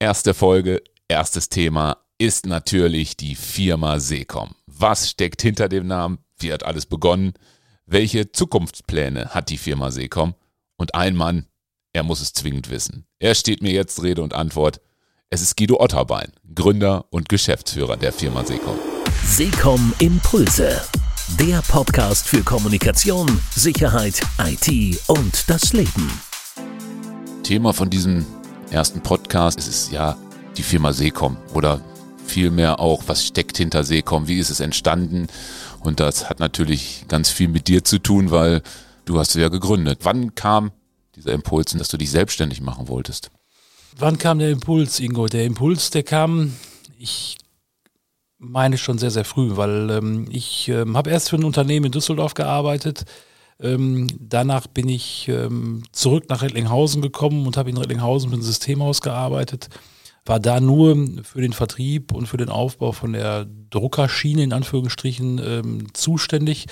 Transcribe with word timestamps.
Erste 0.00 0.32
Folge, 0.32 0.80
erstes 1.08 1.48
Thema 1.48 1.96
ist 2.18 2.46
natürlich 2.46 3.16
die 3.16 3.34
Firma 3.34 3.98
Seecom. 3.98 4.54
Was 4.68 5.10
steckt 5.10 5.42
hinter 5.42 5.68
dem 5.68 5.88
Namen? 5.88 6.18
Wie 6.38 6.52
hat 6.52 6.62
alles 6.62 6.86
begonnen? 6.86 7.32
Welche 7.84 8.30
Zukunftspläne 8.30 9.30
hat 9.30 9.50
die 9.50 9.58
Firma 9.58 9.90
Seecom? 9.90 10.36
Und 10.76 10.94
ein 10.94 11.16
Mann, 11.16 11.46
er 11.92 12.04
muss 12.04 12.20
es 12.20 12.32
zwingend 12.32 12.70
wissen. 12.70 13.06
Er 13.18 13.34
steht 13.34 13.60
mir 13.60 13.72
jetzt 13.72 14.00
Rede 14.00 14.22
und 14.22 14.34
Antwort. 14.34 14.80
Es 15.30 15.42
ist 15.42 15.56
Guido 15.56 15.80
Otterbein, 15.80 16.30
Gründer 16.54 17.06
und 17.10 17.28
Geschäftsführer 17.28 17.96
der 17.96 18.12
Firma 18.12 18.44
Seecom. 18.44 18.78
Seecom 19.24 19.92
Impulse. 19.98 20.80
Der 21.40 21.60
Podcast 21.62 22.28
für 22.28 22.44
Kommunikation, 22.44 23.40
Sicherheit, 23.50 24.20
IT 24.38 25.00
und 25.08 25.50
das 25.50 25.72
Leben. 25.72 26.08
Thema 27.42 27.72
von 27.72 27.90
diesem 27.90 28.24
ersten 28.70 29.00
Podcast 29.00 29.58
ist 29.58 29.68
es 29.68 29.90
ja 29.90 30.16
die 30.56 30.62
Firma 30.62 30.92
Seecom 30.92 31.36
oder 31.54 31.80
vielmehr 32.26 32.80
auch, 32.80 33.04
was 33.06 33.24
steckt 33.24 33.56
hinter 33.56 33.84
Seecom, 33.84 34.28
wie 34.28 34.38
ist 34.38 34.50
es 34.50 34.60
entstanden 34.60 35.28
und 35.80 36.00
das 36.00 36.28
hat 36.28 36.40
natürlich 36.40 37.04
ganz 37.08 37.30
viel 37.30 37.48
mit 37.48 37.68
dir 37.68 37.84
zu 37.84 37.98
tun, 37.98 38.30
weil 38.30 38.62
du 39.04 39.18
hast 39.18 39.34
ja 39.34 39.48
gegründet. 39.48 40.00
Wann 40.02 40.34
kam 40.34 40.72
dieser 41.16 41.32
Impuls, 41.32 41.72
dass 41.72 41.88
du 41.88 41.96
dich 41.96 42.10
selbstständig 42.10 42.60
machen 42.60 42.88
wolltest? 42.88 43.30
Wann 43.96 44.18
kam 44.18 44.38
der 44.38 44.50
Impuls, 44.50 45.00
Ingo? 45.00 45.26
Der 45.26 45.44
Impuls, 45.44 45.90
der 45.90 46.02
kam, 46.02 46.54
ich 46.98 47.36
meine 48.38 48.78
schon 48.78 48.98
sehr, 48.98 49.10
sehr 49.10 49.24
früh, 49.24 49.56
weil 49.56 49.90
ähm, 49.90 50.26
ich 50.30 50.68
ähm, 50.68 50.96
habe 50.96 51.10
erst 51.10 51.30
für 51.30 51.36
ein 51.36 51.44
Unternehmen 51.44 51.86
in 51.86 51.92
Düsseldorf 51.92 52.34
gearbeitet, 52.34 53.04
ähm, 53.60 54.06
danach 54.20 54.66
bin 54.68 54.88
ich 54.88 55.28
ähm, 55.28 55.82
zurück 55.92 56.26
nach 56.28 56.42
Recklinghausen 56.42 57.02
gekommen 57.02 57.46
und 57.46 57.56
habe 57.56 57.70
in 57.70 57.76
Recklinghausen 57.76 58.30
mit 58.30 58.38
dem 58.38 58.42
Systemhaus 58.42 59.00
gearbeitet. 59.00 59.68
War 60.24 60.38
da 60.38 60.60
nur 60.60 60.94
für 61.22 61.40
den 61.40 61.52
Vertrieb 61.52 62.12
und 62.12 62.26
für 62.26 62.36
den 62.36 62.50
Aufbau 62.50 62.92
von 62.92 63.14
der 63.14 63.46
Druckerschiene 63.70 64.42
in 64.42 64.52
Anführungsstrichen 64.52 65.40
ähm, 65.42 65.94
zuständig. 65.94 66.66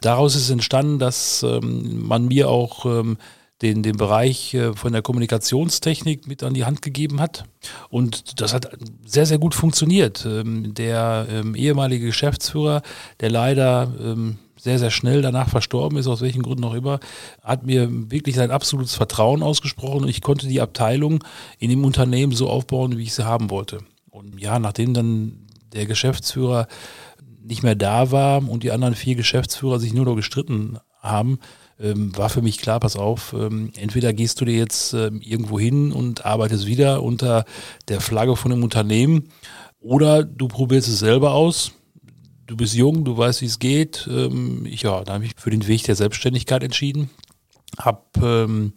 Daraus 0.00 0.34
ist 0.34 0.50
entstanden, 0.50 0.98
dass 0.98 1.42
ähm, 1.42 2.06
man 2.06 2.26
mir 2.26 2.48
auch 2.48 2.86
ähm, 2.86 3.18
den, 3.60 3.84
den 3.84 3.96
Bereich 3.96 4.54
äh, 4.54 4.74
von 4.74 4.92
der 4.92 5.02
Kommunikationstechnik 5.02 6.26
mit 6.26 6.42
an 6.42 6.54
die 6.54 6.64
Hand 6.64 6.82
gegeben 6.82 7.20
hat. 7.20 7.44
Und 7.90 8.40
das 8.40 8.54
hat 8.54 8.70
sehr, 9.04 9.26
sehr 9.26 9.38
gut 9.38 9.54
funktioniert. 9.54 10.26
Ähm, 10.26 10.74
der 10.74 11.26
ehemalige 11.54 12.06
Geschäftsführer, 12.06 12.82
der 13.20 13.30
leider 13.30 13.92
sehr, 14.62 14.78
sehr 14.78 14.92
schnell 14.92 15.22
danach 15.22 15.48
verstorben 15.48 15.98
ist, 15.98 16.06
aus 16.06 16.20
welchen 16.20 16.42
Gründen 16.42 16.62
auch 16.62 16.74
immer, 16.74 17.00
hat 17.42 17.66
mir 17.66 17.88
wirklich 18.12 18.36
sein 18.36 18.52
absolutes 18.52 18.94
Vertrauen 18.94 19.42
ausgesprochen 19.42 20.02
und 20.02 20.08
ich 20.08 20.20
konnte 20.20 20.46
die 20.46 20.60
Abteilung 20.60 21.24
in 21.58 21.68
dem 21.68 21.84
Unternehmen 21.84 22.32
so 22.32 22.48
aufbauen, 22.48 22.96
wie 22.96 23.02
ich 23.02 23.14
sie 23.14 23.26
haben 23.26 23.50
wollte. 23.50 23.78
Und 24.08 24.40
ja, 24.40 24.60
nachdem 24.60 24.94
dann 24.94 25.48
der 25.72 25.86
Geschäftsführer 25.86 26.68
nicht 27.42 27.64
mehr 27.64 27.74
da 27.74 28.12
war 28.12 28.48
und 28.48 28.62
die 28.62 28.70
anderen 28.70 28.94
vier 28.94 29.16
Geschäftsführer 29.16 29.80
sich 29.80 29.94
nur 29.94 30.04
noch 30.04 30.14
gestritten 30.14 30.78
haben, 31.00 31.40
ähm, 31.80 32.16
war 32.16 32.28
für 32.28 32.42
mich 32.42 32.58
klar, 32.58 32.78
pass 32.78 32.94
auf, 32.94 33.34
ähm, 33.36 33.72
entweder 33.74 34.12
gehst 34.12 34.40
du 34.40 34.44
dir 34.44 34.56
jetzt 34.56 34.92
ähm, 34.92 35.20
irgendwo 35.20 35.58
hin 35.58 35.90
und 35.90 36.24
arbeitest 36.24 36.66
wieder 36.66 37.02
unter 37.02 37.44
der 37.88 38.00
Flagge 38.00 38.36
von 38.36 38.52
einem 38.52 38.62
Unternehmen 38.62 39.28
oder 39.80 40.22
du 40.22 40.46
probierst 40.46 40.86
es 40.86 41.00
selber 41.00 41.32
aus 41.32 41.72
du 42.52 42.56
bist 42.58 42.74
jung, 42.74 43.04
du 43.04 43.16
weißt, 43.16 43.40
wie 43.40 43.46
es 43.46 43.58
geht. 43.58 44.06
Ähm, 44.10 44.66
ja, 44.68 45.02
da 45.04 45.14
habe 45.14 45.24
ich 45.24 45.32
für 45.36 45.48
den 45.48 45.66
Weg 45.66 45.84
der 45.84 45.96
Selbstständigkeit 45.96 46.62
entschieden. 46.62 47.08
Habe 47.78 48.02
ähm, 48.22 48.74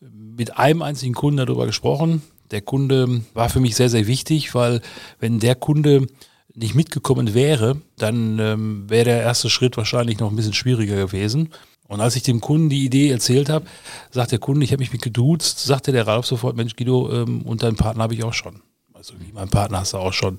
mit 0.00 0.56
einem 0.56 0.80
einzigen 0.80 1.12
Kunden 1.12 1.36
darüber 1.36 1.66
gesprochen. 1.66 2.22
Der 2.50 2.62
Kunde 2.62 3.22
war 3.34 3.50
für 3.50 3.60
mich 3.60 3.76
sehr, 3.76 3.90
sehr 3.90 4.06
wichtig, 4.06 4.54
weil 4.54 4.80
wenn 5.20 5.40
der 5.40 5.54
Kunde 5.54 6.06
nicht 6.54 6.74
mitgekommen 6.74 7.34
wäre, 7.34 7.82
dann 7.98 8.38
ähm, 8.38 8.88
wäre 8.88 9.04
der 9.04 9.22
erste 9.22 9.50
Schritt 9.50 9.76
wahrscheinlich 9.76 10.18
noch 10.18 10.30
ein 10.30 10.36
bisschen 10.36 10.54
schwieriger 10.54 10.96
gewesen. 10.96 11.50
Und 11.88 12.00
als 12.00 12.16
ich 12.16 12.22
dem 12.22 12.40
Kunden 12.40 12.70
die 12.70 12.86
Idee 12.86 13.10
erzählt 13.10 13.50
habe, 13.50 13.66
sagt 14.10 14.32
der 14.32 14.38
Kunde, 14.38 14.64
ich 14.64 14.72
habe 14.72 14.80
mich 14.80 14.92
mit 14.92 15.02
geduzt, 15.02 15.58
sagte 15.60 15.92
der 15.92 16.06
Ralf 16.06 16.24
sofort, 16.24 16.56
Mensch 16.56 16.76
Guido, 16.76 17.10
ähm, 17.12 17.42
und 17.42 17.62
deinen 17.62 17.76
Partner 17.76 18.04
habe 18.04 18.14
ich 18.14 18.24
auch 18.24 18.32
schon. 18.32 18.62
Also 18.94 19.14
wie 19.20 19.32
mein 19.32 19.50
Partner 19.50 19.80
hast 19.80 19.92
du 19.92 19.98
auch 19.98 20.14
schon. 20.14 20.38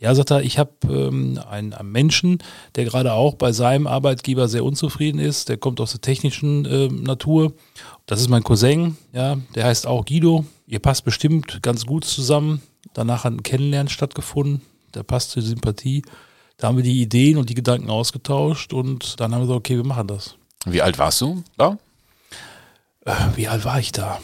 Ja, 0.00 0.14
sagt 0.14 0.30
er, 0.30 0.42
ich 0.42 0.58
habe 0.58 0.72
ähm, 0.84 1.38
einen, 1.50 1.74
einen, 1.74 1.92
Menschen, 1.92 2.38
der 2.74 2.86
gerade 2.86 3.12
auch 3.12 3.34
bei 3.34 3.52
seinem 3.52 3.86
Arbeitgeber 3.86 4.48
sehr 4.48 4.64
unzufrieden 4.64 5.20
ist. 5.20 5.50
Der 5.50 5.58
kommt 5.58 5.78
aus 5.78 5.90
der 5.90 6.00
technischen 6.00 6.64
äh, 6.64 6.88
Natur. 6.88 7.52
Das 8.06 8.18
ist 8.22 8.30
mein 8.30 8.42
Cousin, 8.42 8.96
ja, 9.12 9.36
der 9.54 9.66
heißt 9.66 9.86
auch 9.86 10.06
Guido. 10.06 10.46
Ihr 10.66 10.78
passt 10.78 11.04
bestimmt 11.04 11.62
ganz 11.62 11.84
gut 11.84 12.06
zusammen. 12.06 12.62
Danach 12.94 13.24
hat 13.24 13.34
ein 13.34 13.42
Kennenlernen 13.42 13.90
stattgefunden. 13.90 14.62
Der 14.94 15.02
passt 15.02 15.32
zur 15.32 15.42
Sympathie. 15.42 16.02
Da 16.56 16.68
haben 16.68 16.78
wir 16.78 16.84
die 16.84 17.02
Ideen 17.02 17.36
und 17.36 17.50
die 17.50 17.54
Gedanken 17.54 17.90
ausgetauscht 17.90 18.72
und 18.72 19.20
dann 19.20 19.34
haben 19.34 19.42
wir 19.42 19.46
gesagt, 19.48 19.58
okay, 19.58 19.76
wir 19.76 19.86
machen 19.86 20.06
das. 20.06 20.36
Wie 20.64 20.80
alt 20.80 20.98
warst 20.98 21.20
du 21.20 21.44
da? 21.58 21.78
Äh, 23.04 23.12
wie 23.36 23.48
alt 23.48 23.66
war 23.66 23.78
ich 23.78 23.92
da? 23.92 24.18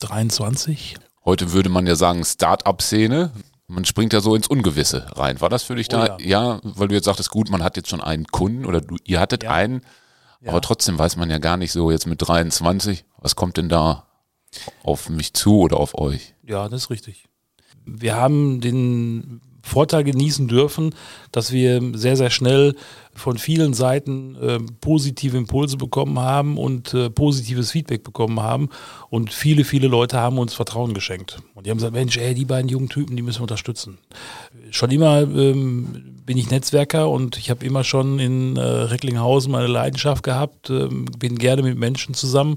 23. 0.00 0.96
Heute 1.24 1.52
würde 1.52 1.68
man 1.68 1.86
ja 1.86 1.94
sagen 1.94 2.24
Start-up-Szene 2.24 3.30
man 3.72 3.84
springt 3.84 4.12
ja 4.12 4.20
so 4.20 4.34
ins 4.34 4.46
Ungewisse 4.46 5.06
rein. 5.16 5.40
War 5.40 5.48
das 5.48 5.62
für 5.62 5.74
dich 5.74 5.88
da? 5.88 6.16
Oh 6.16 6.20
ja. 6.20 6.54
ja. 6.54 6.60
weil 6.62 6.88
du 6.88 6.94
jetzt 6.94 7.06
sagtest, 7.06 7.30
gut, 7.30 7.50
man 7.50 7.62
hat 7.62 7.76
jetzt 7.76 7.88
schon 7.88 8.00
einen 8.00 8.26
Kunden 8.26 8.66
oder 8.66 8.80
du, 8.80 8.96
ihr 9.04 9.18
hattet 9.18 9.44
ja. 9.44 9.50
einen, 9.50 9.82
ja. 10.40 10.50
aber 10.50 10.60
trotzdem 10.60 10.98
weiß 10.98 11.16
man 11.16 11.30
ja 11.30 11.38
gar 11.38 11.56
nicht 11.56 11.72
so 11.72 11.90
jetzt 11.90 12.06
mit 12.06 12.26
23, 12.26 13.04
was 13.18 13.36
kommt 13.36 13.56
denn 13.56 13.68
da 13.68 14.06
auf 14.82 15.08
mich 15.08 15.32
zu 15.34 15.58
oder 15.58 15.78
auf 15.78 15.96
euch? 15.96 16.34
Ja, 16.42 16.68
das 16.68 16.82
ist 16.82 16.90
richtig. 16.90 17.28
Wir 17.84 18.16
haben 18.16 18.60
den 18.60 19.40
Vorteil 19.62 20.04
genießen 20.04 20.48
dürfen, 20.48 20.94
dass 21.30 21.52
wir 21.52 21.80
sehr, 21.94 22.16
sehr 22.16 22.30
schnell 22.30 22.74
von 23.14 23.38
vielen 23.38 23.74
Seiten 23.74 24.36
äh, 24.36 24.58
positive 24.80 25.36
Impulse 25.36 25.76
bekommen 25.76 26.18
haben 26.18 26.56
und 26.56 26.94
äh, 26.94 27.10
positives 27.10 27.70
Feedback 27.70 28.02
bekommen 28.02 28.40
haben. 28.40 28.70
Und 29.10 29.32
viele, 29.32 29.64
viele 29.64 29.86
Leute 29.86 30.18
haben 30.18 30.38
uns 30.38 30.54
Vertrauen 30.54 30.94
geschenkt. 30.94 31.42
Und 31.54 31.66
die 31.66 31.70
haben 31.70 31.78
gesagt, 31.78 31.94
Mensch, 31.94 32.16
ey, 32.16 32.34
die 32.34 32.44
beiden 32.44 32.68
jungen 32.68 32.88
Typen, 32.88 33.16
die 33.16 33.22
müssen 33.22 33.38
wir 33.38 33.42
unterstützen. 33.42 33.98
Schon 34.70 34.90
immer 34.90 35.22
ähm, 35.22 36.20
bin 36.24 36.38
ich 36.38 36.50
Netzwerker 36.50 37.10
und 37.10 37.36
ich 37.36 37.50
habe 37.50 37.64
immer 37.64 37.84
schon 37.84 38.18
in 38.18 38.56
äh, 38.56 38.62
Recklinghausen 38.62 39.52
meine 39.52 39.66
Leidenschaft 39.66 40.22
gehabt, 40.22 40.70
ähm, 40.70 41.04
bin 41.18 41.38
gerne 41.38 41.62
mit 41.62 41.78
Menschen 41.78 42.14
zusammen. 42.14 42.56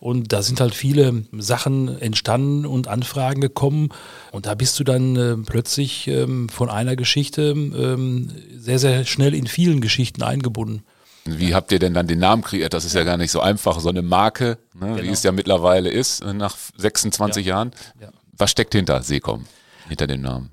Und 0.00 0.32
da 0.32 0.42
sind 0.42 0.60
halt 0.60 0.74
viele 0.74 1.24
Sachen 1.32 2.00
entstanden 2.00 2.64
und 2.64 2.88
Anfragen 2.88 3.42
gekommen. 3.42 3.90
Und 4.32 4.46
da 4.46 4.54
bist 4.54 4.80
du 4.80 4.84
dann 4.84 5.16
äh, 5.16 5.36
plötzlich 5.36 6.08
ähm, 6.08 6.48
von 6.48 6.70
einer 6.70 6.96
Geschichte 6.96 7.50
ähm, 7.50 8.30
sehr, 8.56 8.78
sehr 8.78 9.04
schnell 9.04 9.34
in 9.34 9.46
vielen 9.46 9.82
Geschichten 9.82 10.22
eingebunden. 10.22 10.82
Wie 11.26 11.54
habt 11.54 11.70
ihr 11.70 11.78
denn 11.78 11.92
dann 11.92 12.06
den 12.06 12.18
Namen 12.18 12.42
kreiert? 12.42 12.72
Das 12.72 12.86
ist 12.86 12.94
ja 12.94 13.04
gar 13.04 13.18
nicht 13.18 13.30
so 13.30 13.40
einfach, 13.40 13.78
so 13.78 13.90
eine 13.90 14.00
Marke, 14.00 14.56
ne, 14.74 14.86
genau. 14.86 15.02
wie 15.02 15.10
es 15.10 15.22
ja 15.22 15.32
mittlerweile 15.32 15.90
ist, 15.90 16.24
nach 16.24 16.56
26 16.78 17.44
ja. 17.44 17.56
Jahren. 17.56 17.72
Ja. 18.00 18.08
Was 18.32 18.50
steckt 18.50 18.72
hinter 18.72 19.02
Seecom, 19.02 19.44
hinter 19.86 20.06
dem 20.06 20.22
Namen? 20.22 20.50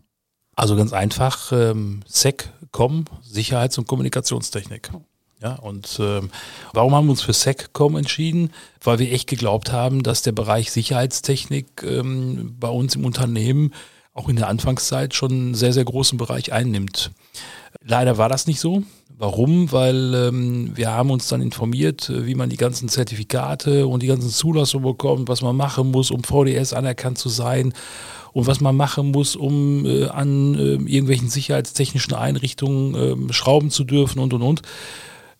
Also 0.57 0.75
ganz 0.75 0.91
einfach, 0.91 1.53
ähm, 1.53 2.02
SECCOM, 2.06 3.06
Sicherheits- 3.22 3.78
und 3.78 3.88
Kommunikationstechnik. 3.88 4.90
Ja, 5.42 5.53
und 5.53 6.00
ähm, 6.02 6.31
warum 6.74 6.96
haben 6.96 7.06
wir 7.06 7.12
uns 7.12 7.22
für 7.22 7.34
SECCOM 7.34 7.96
entschieden? 7.96 8.52
Weil 8.84 8.98
wir 8.98 9.12
echt 9.12 9.30
geglaubt 9.30 9.72
haben, 9.72 10.02
dass 10.02 10.24
der 10.24 10.31
Bereich 10.31 10.72
Sicherheitstechnik 10.72 11.84
ähm, 11.84 12.56
bei 12.59 12.70
uns 12.70 12.96
im 12.96 13.06
Unternehmen 13.06 13.72
auch 14.16 14.30
in 14.30 14.36
der 14.36 14.48
Anfangszeit 14.48 15.14
schon 15.14 15.31
einen 15.31 15.56
sehr, 15.56 15.74
sehr 15.74 15.86
großen 15.86 16.18
Bereich 16.18 16.52
einnimmt. 16.52 17.12
Leider 17.86 18.18
war 18.18 18.30
das 18.30 18.48
nicht 18.48 18.59
so. 18.59 18.81
Warum? 19.20 19.72
Weil 19.72 20.14
ähm, 20.16 20.72
wir 20.75 20.92
haben 20.92 21.12
uns 21.12 21.28
dann 21.28 21.42
informiert, 21.42 22.09
äh, 22.09 22.25
wie 22.25 22.36
man 22.36 22.50
die 22.50 22.58
ganzen 22.58 22.90
Zertifikate 22.90 23.88
und 23.88 24.02
die 24.02 24.08
ganzen 24.08 24.30
Zulassungen 24.30 24.88
bekommt, 24.92 25.28
was 25.30 25.44
man 25.44 25.56
machen 25.56 25.92
muss, 25.92 26.09
um 26.09 26.24
VDS 26.24 26.74
anerkannt 26.74 27.19
zu 27.19 27.30
sein 27.30 27.74
und 28.34 28.48
was 28.48 28.60
man 28.60 28.75
machen 28.75 29.12
muss, 29.12 29.36
um 29.36 29.86
äh, 29.86 30.07
an 30.07 30.56
äh, 30.56 30.74
irgendwelchen 30.74 31.30
sicherheitstechnischen 31.30 32.13
Einrichtungen 32.13 33.30
äh, 33.30 33.34
schrauben 33.34 33.69
zu 33.69 33.84
dürfen 33.84 34.19
und 34.19 34.34
und 34.34 34.42
und. 34.42 34.62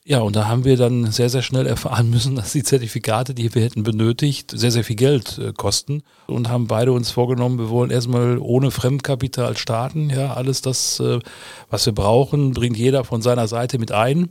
Ja, 0.10 0.22
und 0.22 0.38
da 0.38 0.48
haben 0.48 0.64
wir 0.64 0.78
dann 0.78 1.12
sehr, 1.12 1.30
sehr 1.30 1.42
schnell 1.42 1.68
erfahren 1.68 2.10
müssen, 2.12 2.38
dass 2.38 2.54
die 2.54 2.64
Zertifikate, 2.64 3.34
die 3.34 3.54
wir 3.54 3.62
hätten 3.62 3.84
benötigt, 3.84 4.52
sehr, 4.56 4.72
sehr 4.72 4.86
viel 4.86 4.96
Geld 4.96 5.38
äh, 5.38 5.52
kosten 5.52 6.02
und 6.28 6.48
haben 6.48 6.68
beide 6.68 6.94
uns 6.94 7.12
vorgenommen, 7.12 7.60
wir 7.60 7.70
wollen 7.70 7.92
erstmal 7.92 8.38
ohne 8.38 8.72
Fremdkapital 8.72 9.58
starten. 9.58 10.10
Ja, 10.10 10.34
alles 10.34 10.62
das, 10.62 11.02
äh, 11.02 11.20
was 11.70 11.86
wir 11.86 11.94
brauchen, 11.94 12.54
bringt 12.54 12.78
jeder 12.78 13.04
von 13.04 13.22
seiner 13.22 13.50
Seite 13.50 13.80
mit 13.80 13.92
ein. 13.92 14.30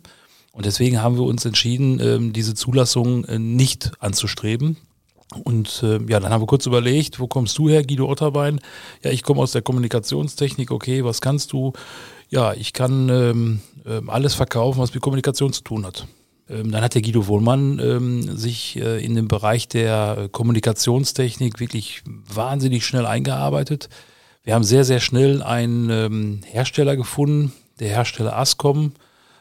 Und 0.51 0.65
deswegen 0.65 1.03
haben 1.03 1.19
wir 1.19 1.25
uns 1.25 1.45
entschieden, 1.45 2.01
ähm, 2.01 2.33
diese 2.33 2.55
Zulassung 2.55 3.27
äh, 3.27 3.39
nicht 3.39 3.93
anzustreben. 3.99 4.79
Und 5.45 5.83
äh, 5.83 5.99
ja, 6.09 6.21
dann 6.21 6.31
haben 6.31 6.41
wir 6.41 6.47
kurz 6.47 6.65
überlegt, 6.65 7.21
wo 7.21 7.27
kommst 7.27 7.59
du 7.59 7.69
her, 7.69 7.85
Guido 7.85 8.09
Otterbein? 8.09 8.61
Ja, 9.03 9.11
ich 9.11 9.23
komme 9.23 9.43
aus 9.43 9.53
der 9.53 9.61
Kommunikationstechnik, 9.61 10.71
okay, 10.71 11.05
was 11.05 11.21
kannst 11.21 11.53
du? 11.53 11.75
Ja, 12.29 12.55
ich 12.55 12.73
kann 12.73 13.09
ähm, 13.09 13.61
ähm, 13.87 14.11
alles 14.11 14.35
verkaufen, 14.35 14.81
was 14.81 14.93
mit 14.95 15.03
Kommunikation 15.03 15.53
zu 15.53 15.63
tun 15.63 15.87
hat. 15.87 16.07
Ähm, 16.49 16.71
dann 16.71 16.83
hat 16.83 16.95
der 16.95 17.03
Guido 17.03 17.27
Wohlmann 17.27 17.79
ähm, 17.79 18.37
sich 18.37 18.77
äh, 18.77 19.05
in 19.05 19.15
den 19.15 19.29
Bereich 19.29 19.69
der 19.69 20.29
Kommunikationstechnik 20.33 21.61
wirklich 21.61 22.03
wahnsinnig 22.05 22.85
schnell 22.85 23.07
eingearbeitet. 23.07 23.89
Wir 24.43 24.55
haben 24.55 24.65
sehr, 24.65 24.85
sehr 24.85 25.01
schnell 25.01 25.43
einen 25.43 25.91
ähm, 25.91 26.41
Hersteller 26.45 26.97
gefunden, 26.97 27.53
der 27.81 27.89
Hersteller 27.89 28.37
Ascom, 28.37 28.93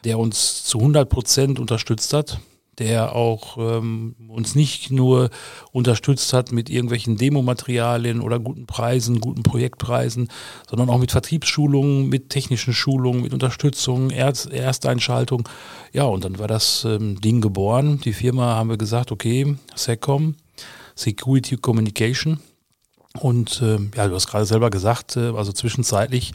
der 0.04 0.18
uns 0.18 0.64
zu 0.64 0.78
100 0.78 1.08
Prozent 1.08 1.58
unterstützt 1.58 2.12
hat 2.12 2.40
der 2.78 3.14
auch 3.14 3.56
ähm, 3.58 4.14
uns 4.28 4.54
nicht 4.54 4.90
nur 4.90 5.30
unterstützt 5.72 6.32
hat 6.32 6.52
mit 6.52 6.68
irgendwelchen 6.68 7.16
Demomaterialien 7.16 8.20
oder 8.20 8.38
guten 8.38 8.66
Preisen, 8.66 9.20
guten 9.20 9.42
Projektpreisen, 9.42 10.28
sondern 10.68 10.90
auch 10.90 10.98
mit 10.98 11.10
Vertriebsschulungen, 11.10 12.08
mit 12.08 12.30
technischen 12.30 12.74
Schulungen, 12.74 13.22
mit 13.22 13.32
Unterstützung, 13.32 14.10
Erst 14.10 14.50
Ersteinschaltung. 14.50 15.48
Ja, 15.92 16.04
und 16.04 16.24
dann 16.24 16.38
war 16.38 16.48
das 16.48 16.84
ähm, 16.84 17.20
Ding 17.20 17.40
geboren. 17.40 18.00
Die 18.04 18.12
Firma 18.12 18.56
haben 18.56 18.70
wir 18.70 18.78
gesagt, 18.78 19.10
okay, 19.12 19.56
SECOM, 19.74 20.34
Security 20.94 21.56
Communication. 21.56 22.40
Und 23.20 23.62
äh, 23.62 23.78
ja, 23.96 24.08
du 24.08 24.14
hast 24.14 24.26
gerade 24.26 24.44
selber 24.44 24.70
gesagt, 24.70 25.16
äh, 25.16 25.30
also 25.30 25.52
zwischenzeitlich 25.52 26.32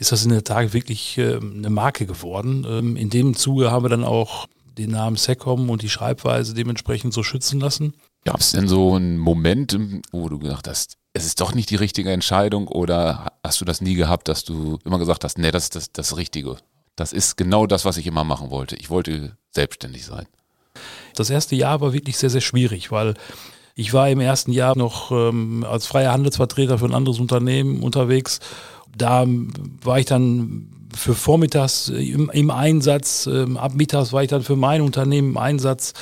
ist 0.00 0.12
das 0.12 0.24
in 0.24 0.30
der 0.30 0.44
Tat 0.44 0.72
wirklich 0.72 1.18
äh, 1.18 1.36
eine 1.36 1.70
Marke 1.70 2.06
geworden. 2.06 2.66
Ähm, 2.68 2.96
in 2.96 3.10
dem 3.10 3.34
Zuge 3.34 3.70
haben 3.70 3.84
wir 3.84 3.90
dann 3.90 4.04
auch 4.04 4.46
den 4.80 4.90
Namen 4.90 5.16
Secom 5.16 5.70
und 5.70 5.82
die 5.82 5.88
Schreibweise 5.88 6.54
dementsprechend 6.54 7.12
so 7.12 7.22
schützen 7.22 7.60
lassen. 7.60 7.94
Gab 8.24 8.40
es 8.40 8.52
denn 8.52 8.68
so 8.68 8.94
einen 8.94 9.18
Moment, 9.18 9.78
wo 10.12 10.28
du 10.28 10.38
gedacht 10.38 10.68
hast, 10.68 10.96
es 11.12 11.24
ist 11.24 11.40
doch 11.40 11.54
nicht 11.54 11.70
die 11.70 11.76
richtige 11.76 12.12
Entscheidung 12.12 12.68
oder 12.68 13.32
hast 13.42 13.60
du 13.60 13.64
das 13.64 13.80
nie 13.80 13.94
gehabt, 13.94 14.28
dass 14.28 14.44
du 14.44 14.78
immer 14.84 14.98
gesagt 14.98 15.24
hast, 15.24 15.38
nee, 15.38 15.50
das 15.50 15.64
ist 15.64 15.76
das, 15.76 15.92
das 15.92 16.16
Richtige. 16.16 16.56
Das 16.96 17.12
ist 17.12 17.36
genau 17.36 17.66
das, 17.66 17.84
was 17.84 17.96
ich 17.96 18.06
immer 18.06 18.24
machen 18.24 18.50
wollte. 18.50 18.76
Ich 18.76 18.90
wollte 18.90 19.36
selbstständig 19.50 20.04
sein. 20.04 20.26
Das 21.14 21.30
erste 21.30 21.56
Jahr 21.56 21.80
war 21.80 21.92
wirklich 21.92 22.16
sehr, 22.16 22.30
sehr 22.30 22.40
schwierig, 22.40 22.92
weil 22.92 23.14
ich 23.74 23.92
war 23.92 24.08
im 24.08 24.20
ersten 24.20 24.52
Jahr 24.52 24.76
noch 24.76 25.10
ähm, 25.10 25.64
als 25.68 25.86
freier 25.86 26.12
Handelsvertreter 26.12 26.78
für 26.78 26.84
ein 26.84 26.94
anderes 26.94 27.18
Unternehmen 27.18 27.82
unterwegs. 27.82 28.40
Da 28.96 29.24
war 29.82 29.98
ich 29.98 30.06
dann 30.06 30.79
für 30.94 31.14
vormittags 31.14 31.88
im, 31.88 32.30
im 32.30 32.50
Einsatz, 32.50 33.26
ähm, 33.26 33.56
ab 33.56 33.74
mittags 33.74 34.12
war 34.12 34.22
ich 34.22 34.28
dann 34.28 34.42
für 34.42 34.56
mein 34.56 34.82
Unternehmen 34.82 35.30
im 35.30 35.36
Einsatz. 35.36 35.92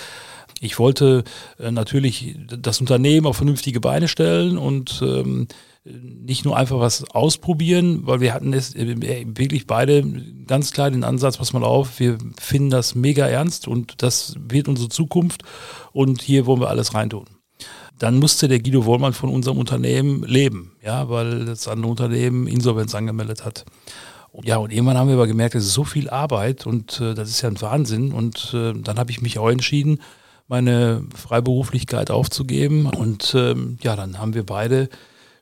Ich 0.60 0.78
wollte 0.78 1.24
äh, 1.58 1.70
natürlich 1.70 2.36
das 2.46 2.80
Unternehmen 2.80 3.26
auf 3.26 3.36
vernünftige 3.36 3.80
Beine 3.80 4.08
stellen 4.08 4.58
und 4.58 5.00
ähm, 5.02 5.46
nicht 5.84 6.44
nur 6.44 6.56
einfach 6.56 6.80
was 6.80 7.08
ausprobieren, 7.10 8.06
weil 8.06 8.20
wir 8.20 8.34
hatten 8.34 8.52
es 8.52 8.74
äh, 8.74 9.24
wirklich 9.26 9.66
beide 9.66 10.04
ganz 10.46 10.72
klar 10.72 10.90
den 10.90 11.04
Ansatz, 11.04 11.36
pass 11.38 11.52
mal 11.52 11.64
auf, 11.64 12.00
wir 12.00 12.18
finden 12.40 12.70
das 12.70 12.94
mega 12.94 13.26
ernst 13.26 13.68
und 13.68 14.02
das 14.02 14.34
wird 14.48 14.68
unsere 14.68 14.88
Zukunft 14.88 15.42
und 15.92 16.22
hier 16.22 16.46
wollen 16.46 16.60
wir 16.60 16.70
alles 16.70 16.94
reintun. 16.94 17.26
Dann 17.98 18.18
musste 18.18 18.46
der 18.46 18.60
Guido 18.60 18.84
Wollmann 18.84 19.12
von 19.12 19.30
unserem 19.30 19.58
Unternehmen 19.58 20.22
leben, 20.22 20.76
ja, 20.84 21.08
weil 21.08 21.44
das 21.46 21.66
andere 21.66 21.90
Unternehmen 21.90 22.46
Insolvenz 22.46 22.94
angemeldet 22.94 23.44
hat. 23.44 23.64
Ja, 24.44 24.58
und 24.58 24.72
irgendwann 24.72 24.96
haben 24.96 25.08
wir 25.08 25.14
aber 25.14 25.26
gemerkt, 25.26 25.54
es 25.54 25.66
ist 25.66 25.74
so 25.74 25.84
viel 25.84 26.08
Arbeit 26.08 26.66
und 26.66 27.00
äh, 27.00 27.14
das 27.14 27.28
ist 27.28 27.42
ja 27.42 27.48
ein 27.48 27.60
Wahnsinn. 27.60 28.12
Und 28.12 28.52
äh, 28.54 28.72
dann 28.74 28.98
habe 28.98 29.10
ich 29.10 29.20
mich 29.20 29.38
auch 29.38 29.48
entschieden, 29.48 30.00
meine 30.46 31.04
Freiberuflichkeit 31.14 32.10
aufzugeben. 32.10 32.86
Und 32.86 33.34
ähm, 33.36 33.78
ja, 33.82 33.96
dann 33.96 34.18
haben 34.18 34.34
wir 34.34 34.46
beide 34.46 34.88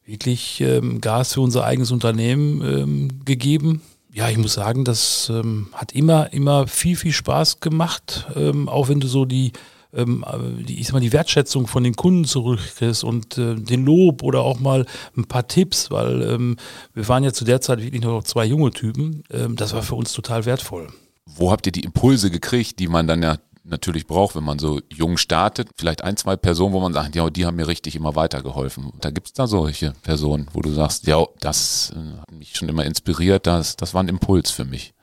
wirklich 0.04 0.60
ähm, 0.60 1.00
Gas 1.00 1.34
für 1.34 1.40
unser 1.40 1.64
eigenes 1.64 1.90
Unternehmen 1.90 2.62
ähm, 2.62 3.24
gegeben. 3.24 3.82
Ja, 4.12 4.30
ich 4.30 4.38
muss 4.38 4.54
sagen, 4.54 4.84
das 4.84 5.30
ähm, 5.30 5.68
hat 5.72 5.92
immer, 5.92 6.32
immer 6.32 6.66
viel, 6.66 6.96
viel 6.96 7.12
Spaß 7.12 7.60
gemacht, 7.60 8.26
ähm, 8.34 8.68
auch 8.68 8.88
wenn 8.88 9.00
du 9.00 9.08
so 9.08 9.26
die 9.26 9.52
ähm, 9.94 10.24
die, 10.66 10.80
ich 10.80 10.86
sag 10.86 10.94
mal, 10.94 11.00
die 11.00 11.12
Wertschätzung 11.12 11.66
von 11.66 11.84
den 11.84 11.96
Kunden 11.96 12.24
zurückkriegst 12.24 13.04
und 13.04 13.38
äh, 13.38 13.54
den 13.54 13.84
Lob 13.84 14.22
oder 14.22 14.42
auch 14.42 14.60
mal 14.60 14.86
ein 15.16 15.24
paar 15.24 15.46
Tipps, 15.46 15.90
weil 15.90 16.22
ähm, 16.22 16.56
wir 16.94 17.06
waren 17.08 17.24
ja 17.24 17.32
zu 17.32 17.44
der 17.44 17.60
Zeit 17.60 17.80
wirklich 17.82 18.02
nur 18.02 18.12
noch 18.12 18.24
zwei 18.24 18.44
junge 18.44 18.70
Typen. 18.70 19.22
Ähm, 19.30 19.56
das 19.56 19.74
war 19.74 19.82
für 19.82 19.94
uns 19.94 20.12
total 20.12 20.44
wertvoll. 20.44 20.88
Wo 21.26 21.50
habt 21.50 21.66
ihr 21.66 21.72
die 21.72 21.80
Impulse 21.80 22.30
gekriegt, 22.30 22.78
die 22.78 22.88
man 22.88 23.06
dann 23.06 23.22
ja 23.22 23.36
natürlich 23.68 24.06
braucht, 24.06 24.36
wenn 24.36 24.44
man 24.44 24.60
so 24.60 24.80
jung 24.92 25.16
startet. 25.16 25.68
Vielleicht 25.76 26.04
ein, 26.04 26.16
zwei 26.16 26.36
Personen, 26.36 26.72
wo 26.72 26.80
man 26.80 26.92
sagt, 26.92 27.16
ja, 27.16 27.28
die 27.30 27.44
haben 27.44 27.56
mir 27.56 27.66
richtig 27.66 27.96
immer 27.96 28.14
weitergeholfen. 28.14 28.92
Da 29.00 29.10
gibt 29.10 29.26
es 29.26 29.32
da 29.32 29.48
solche 29.48 29.92
Personen, 30.02 30.46
wo 30.52 30.60
du 30.60 30.70
sagst, 30.70 31.08
ja, 31.08 31.24
das 31.40 31.92
äh, 31.94 32.20
hat 32.20 32.30
mich 32.32 32.54
schon 32.54 32.68
immer 32.68 32.84
inspiriert, 32.84 33.46
das, 33.46 33.74
das 33.74 33.92
war 33.92 34.02
ein 34.04 34.08
Impuls 34.08 34.50
für 34.50 34.64
mich 34.64 34.94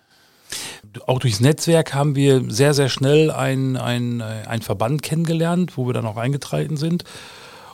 auch 1.08 1.20
durchs 1.20 1.40
Netzwerk 1.40 1.94
haben 1.94 2.16
wir 2.16 2.44
sehr, 2.50 2.74
sehr 2.74 2.90
schnell 2.90 3.32
einen 3.32 3.78
ein 3.78 4.62
Verband 4.62 5.02
kennengelernt, 5.02 5.78
wo 5.78 5.88
wir 5.88 5.94
dann 5.94 6.06
auch 6.06 6.18
eingetreten 6.18 6.78
sind. 6.78 7.04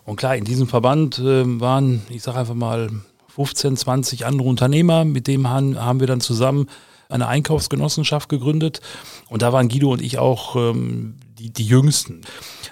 Und 0.06 0.15
klar, 0.15 0.35
in 0.35 0.45
diesem 0.45 0.67
Verband 0.67 1.19
äh, 1.19 1.59
waren, 1.59 2.01
ich 2.09 2.23
sage 2.23 2.39
einfach 2.39 2.56
mal, 2.56 2.89
15, 3.27 3.77
20 3.77 4.25
andere 4.25 4.47
Unternehmer, 4.47 5.06
mit 5.06 5.27
denen 5.27 5.47
haben, 5.47 5.79
haben 5.79 6.00
wir 6.00 6.07
dann 6.07 6.19
zusammen 6.19 6.67
eine 7.09 7.27
Einkaufsgenossenschaft 7.27 8.27
gegründet. 8.27 8.81
Und 9.29 9.41
da 9.41 9.53
waren 9.53 9.69
Guido 9.69 9.91
und 9.91 10.01
ich 10.01 10.17
auch 10.17 10.56
ähm, 10.56 11.15
die, 11.38 11.51
die 11.51 11.65
Jüngsten. 11.65 12.21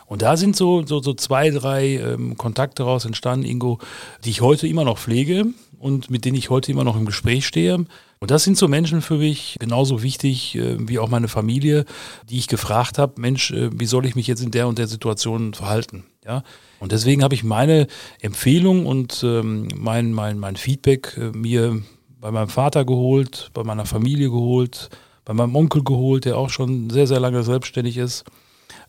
Und 0.06 0.22
da 0.22 0.38
sind 0.38 0.56
so, 0.56 0.86
so, 0.86 1.02
so 1.02 1.14
zwei, 1.14 1.50
drei 1.52 1.98
ähm, 1.98 2.38
Kontakte 2.38 2.84
daraus 2.84 3.06
entstanden, 3.06 3.46
Ingo, 3.46 3.80
die 4.26 4.30
ich 4.30 4.42
heute 4.42 4.68
immer 4.68 4.84
noch 4.84 4.98
pflege 4.98 5.46
und 5.80 6.10
mit 6.10 6.26
denen 6.26 6.36
ich 6.36 6.50
heute 6.50 6.72
immer 6.72 6.84
noch 6.84 6.96
im 6.96 7.06
Gespräch 7.06 7.46
stehe. 7.46 7.86
Und 8.20 8.32
das 8.32 8.44
sind 8.44 8.58
so 8.58 8.68
Menschen 8.68 9.02
für 9.02 9.18
mich 9.18 9.58
genauso 9.60 10.02
wichtig 10.02 10.56
äh, 10.56 10.76
wie 10.80 11.00
auch 11.00 11.10
meine 11.10 11.28
Familie, 11.28 11.86
die 12.30 12.38
ich 12.38 12.48
gefragt 12.48 12.98
habe, 12.98 13.22
Mensch, 13.22 13.52
äh, 13.52 13.70
wie 13.78 13.86
soll 13.86 14.06
ich 14.06 14.16
mich 14.16 14.28
jetzt 14.28 14.42
in 14.42 14.52
der 14.52 14.68
und 14.68 14.80
der 14.80 14.88
Situation 14.88 15.54
verhalten? 15.54 16.04
Ja? 16.26 16.44
Und 16.80 16.92
deswegen 16.92 17.24
habe 17.24 17.36
ich 17.36 17.44
meine 17.44 17.88
Empfehlung 18.22 18.86
und 18.86 19.24
ähm, 19.24 19.68
mein, 19.76 20.14
mein, 20.14 20.40
mein 20.40 20.56
Feedback 20.56 21.16
äh, 21.18 21.38
mir 21.38 21.82
bei 22.20 22.32
meinem 22.32 22.50
Vater 22.50 22.86
geholt, 22.86 23.52
bei 23.54 23.64
meiner 23.64 23.86
Familie 23.86 24.30
geholt, 24.30 24.90
bei 25.26 25.34
meinem 25.34 25.56
Onkel 25.56 25.84
geholt, 25.84 26.26
der 26.26 26.38
auch 26.38 26.50
schon 26.50 26.90
sehr, 26.90 27.06
sehr 27.06 27.20
lange 27.20 27.44
selbstständig 27.44 27.98
ist. 27.98 28.24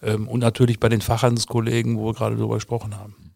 Ähm, 0.02 0.26
und 0.26 0.40
natürlich 0.40 0.80
bei 0.80 0.88
den 0.88 1.02
Fachhandelskollegen, 1.02 1.98
wo 1.98 2.06
wir 2.06 2.14
gerade 2.14 2.36
darüber 2.36 2.54
gesprochen 2.54 2.96
haben. 2.96 3.27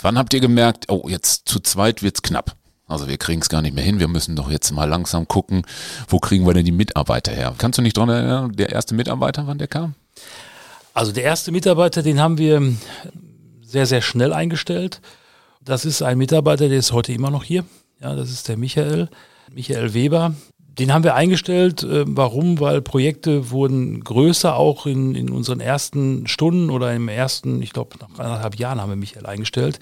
Wann 0.00 0.18
habt 0.18 0.34
ihr 0.34 0.40
gemerkt, 0.40 0.86
oh, 0.88 1.08
jetzt 1.08 1.48
zu 1.48 1.60
zweit 1.60 2.02
wird's 2.02 2.22
knapp? 2.22 2.56
Also 2.86 3.06
wir 3.06 3.18
kriegen 3.18 3.42
es 3.42 3.50
gar 3.50 3.60
nicht 3.60 3.74
mehr 3.74 3.84
hin. 3.84 4.00
Wir 4.00 4.08
müssen 4.08 4.34
doch 4.34 4.50
jetzt 4.50 4.70
mal 4.72 4.88
langsam 4.88 5.28
gucken, 5.28 5.62
wo 6.08 6.18
kriegen 6.18 6.46
wir 6.46 6.54
denn 6.54 6.64
die 6.64 6.72
Mitarbeiter 6.72 7.32
her? 7.32 7.54
Kannst 7.58 7.78
du 7.78 7.82
nicht 7.82 7.96
dran 7.96 8.08
erinnern, 8.08 8.52
der 8.52 8.70
erste 8.70 8.94
Mitarbeiter, 8.94 9.46
wann 9.46 9.58
der 9.58 9.68
kam? 9.68 9.94
Also 10.94 11.12
der 11.12 11.24
erste 11.24 11.52
Mitarbeiter, 11.52 12.02
den 12.02 12.18
haben 12.18 12.38
wir 12.38 12.74
sehr, 13.62 13.86
sehr 13.86 14.00
schnell 14.00 14.32
eingestellt. 14.32 15.00
Das 15.62 15.84
ist 15.84 16.00
ein 16.00 16.16
Mitarbeiter, 16.16 16.68
der 16.68 16.78
ist 16.78 16.92
heute 16.92 17.12
immer 17.12 17.30
noch 17.30 17.44
hier. 17.44 17.64
Ja, 18.00 18.16
das 18.16 18.30
ist 18.30 18.48
der 18.48 18.56
Michael, 18.56 19.08
Michael 19.52 19.92
Weber. 19.92 20.34
Den 20.78 20.92
haben 20.92 21.04
wir 21.04 21.14
eingestellt. 21.14 21.82
Äh, 21.82 22.04
warum? 22.06 22.60
Weil 22.60 22.80
Projekte 22.80 23.50
wurden 23.50 24.02
größer, 24.04 24.56
auch 24.56 24.86
in, 24.86 25.14
in 25.14 25.30
unseren 25.30 25.60
ersten 25.60 26.26
Stunden 26.26 26.70
oder 26.70 26.94
im 26.94 27.08
ersten, 27.08 27.62
ich 27.62 27.72
glaube, 27.72 27.96
nach 27.98 28.18
anderthalb 28.18 28.56
Jahren 28.56 28.80
haben 28.80 28.90
wir 28.90 28.96
Michael 28.96 29.26
eingestellt 29.26 29.80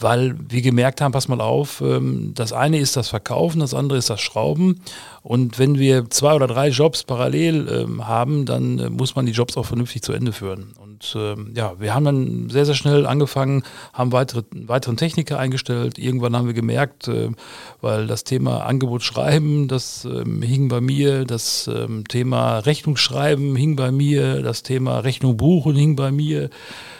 weil 0.00 0.36
wir 0.48 0.62
gemerkt 0.62 1.00
haben, 1.00 1.12
pass 1.12 1.28
mal 1.28 1.40
auf, 1.40 1.80
ähm, 1.80 2.32
das 2.34 2.52
eine 2.52 2.78
ist 2.78 2.96
das 2.96 3.08
Verkaufen, 3.08 3.60
das 3.60 3.74
andere 3.74 3.98
ist 3.98 4.10
das 4.10 4.20
Schrauben. 4.20 4.80
Und 5.22 5.58
wenn 5.58 5.78
wir 5.78 6.08
zwei 6.10 6.34
oder 6.34 6.46
drei 6.46 6.68
Jobs 6.68 7.02
parallel 7.02 7.68
ähm, 7.68 8.06
haben, 8.06 8.46
dann 8.46 8.78
äh, 8.78 8.90
muss 8.90 9.16
man 9.16 9.26
die 9.26 9.32
Jobs 9.32 9.56
auch 9.56 9.66
vernünftig 9.66 10.02
zu 10.02 10.12
Ende 10.12 10.32
führen. 10.32 10.72
Und 10.80 11.14
ähm, 11.16 11.52
ja, 11.54 11.74
wir 11.78 11.94
haben 11.94 12.04
dann 12.04 12.50
sehr, 12.50 12.64
sehr 12.64 12.74
schnell 12.76 13.06
angefangen, 13.06 13.64
haben 13.92 14.12
weitere, 14.12 14.42
weiteren 14.52 14.96
Techniker 14.96 15.38
eingestellt. 15.38 15.98
Irgendwann 15.98 16.36
haben 16.36 16.46
wir 16.46 16.54
gemerkt, 16.54 17.08
äh, 17.08 17.30
weil 17.80 18.06
das 18.06 18.24
Thema 18.24 18.64
Angebot 18.64 19.02
schreiben, 19.02 19.68
das 19.68 20.02
hing 20.02 20.68
bei 20.68 20.80
mir, 20.80 21.24
das 21.24 21.70
Thema 22.08 22.58
Rechnung 22.58 22.96
schreiben 22.96 23.56
hing 23.56 23.76
bei 23.76 23.90
mir, 23.90 24.42
das 24.42 24.62
Thema 24.62 25.00
Rechnung 25.00 25.36
buchen 25.36 25.76
hing 25.76 25.96
bei 25.96 26.10
mir 26.10 26.50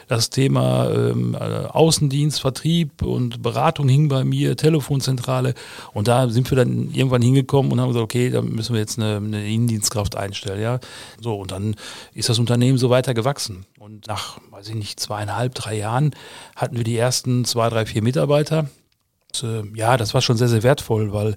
das 0.09 0.31
Thema 0.31 0.91
ähm, 0.91 1.35
äh, 1.35 1.39
Außendienst, 1.39 2.41
Vertrieb 2.41 3.03
und 3.03 3.43
Beratung 3.43 3.89
hing 3.89 4.09
bei 4.09 4.25
mir, 4.25 4.57
Telefonzentrale. 4.57 5.55
Und 5.93 6.09
da 6.09 6.29
sind 6.29 6.51
wir 6.51 6.57
dann 6.57 6.91
irgendwann 6.93 7.23
hingekommen 7.23 7.71
und 7.71 7.81
haben 7.81 7.89
gesagt, 7.89 8.05
okay, 8.05 8.31
da 8.31 8.43
müssen 8.43 8.73
wir 8.73 8.81
jetzt 8.81 8.99
eine, 8.99 9.17
eine 9.17 9.47
Innendienstkraft 9.47 10.17
einstellen. 10.17 10.61
Ja? 10.61 10.81
So, 11.21 11.37
und 11.37 11.53
dann 11.53 11.77
ist 12.15 12.29
das 12.29 12.39
Unternehmen 12.39 12.79
so 12.79 12.91
weiter 12.91 13.15
gewachsen. 13.15 13.67
Und 13.79 14.07
nach, 14.07 14.39
weiß 14.51 14.69
ich 14.71 14.75
nicht, 14.75 14.99
zweieinhalb, 14.99 15.55
drei 15.55 15.77
Jahren 15.77 16.13
hatten 16.57 16.77
wir 16.77 16.85
die 16.85 16.97
ersten 16.97 17.45
zwei, 17.45 17.69
drei, 17.69 17.87
vier 17.87 18.03
Mitarbeiter. 18.03 18.71
Und, 19.29 19.43
äh, 19.43 19.63
ja, 19.77 19.97
das 19.97 20.15
war 20.15 20.23
schon 20.23 20.39
sehr, 20.39 20.49
sehr 20.49 20.63
wertvoll, 20.63 21.13
weil 21.13 21.37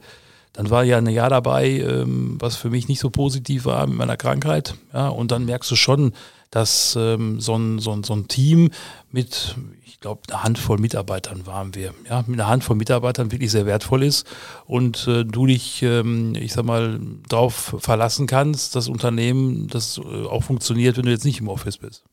Dann 0.54 0.70
war 0.70 0.84
ja 0.84 0.98
ein 0.98 1.08
Jahr 1.08 1.30
dabei, 1.30 1.80
ähm, 1.80 2.38
was 2.40 2.58
für 2.58 2.70
mich 2.70 2.88
nicht 2.88 3.00
so 3.00 3.10
positiv 3.10 3.66
war 3.66 3.88
mit 3.88 3.98
meiner 3.98 4.18
Krankheit. 4.18 4.76
Ja, 4.94 5.08
und 5.08 5.32
dann 5.32 5.46
merkst 5.46 5.72
du 5.72 5.76
schon, 5.76 6.14
dass 6.52 6.98
ähm, 7.00 7.40
so, 7.40 7.56
ein, 7.56 7.80
so, 7.80 7.94
ein, 7.94 8.04
so 8.04 8.14
ein 8.14 8.28
Team 8.28 8.72
mit, 9.10 9.56
ich 9.86 10.02
glaube, 10.02 10.22
eine 10.28 10.44
Handvoll 10.44 10.78
Mitarbeitern 10.78 11.48
waren 11.48 11.74
wir, 11.74 11.94
ja, 12.10 12.24
mit 12.28 12.40
einer 12.40 12.50
Handvoll 12.50 12.76
Mitarbeitern 12.76 13.32
wirklich 13.32 13.52
sehr 13.52 13.66
wertvoll 13.66 14.04
ist 14.04 14.28
und 14.66 15.08
äh, 15.08 15.24
du 15.24 15.46
dich, 15.46 15.82
ähm, 15.84 16.36
ich 16.36 16.52
sag 16.52 16.66
mal, 16.66 17.00
darauf 17.30 17.78
verlassen 17.80 18.28
kannst, 18.28 18.76
das 18.76 18.90
Unternehmen, 18.90 19.68
das 19.70 19.98
äh, 19.98 20.26
auch 20.26 20.44
funktioniert, 20.44 20.98
wenn 20.98 21.06
du 21.06 21.12
jetzt 21.12 21.26
nicht 21.26 21.40
im 21.40 21.48
Office 21.48 21.78
bist. 21.78 22.04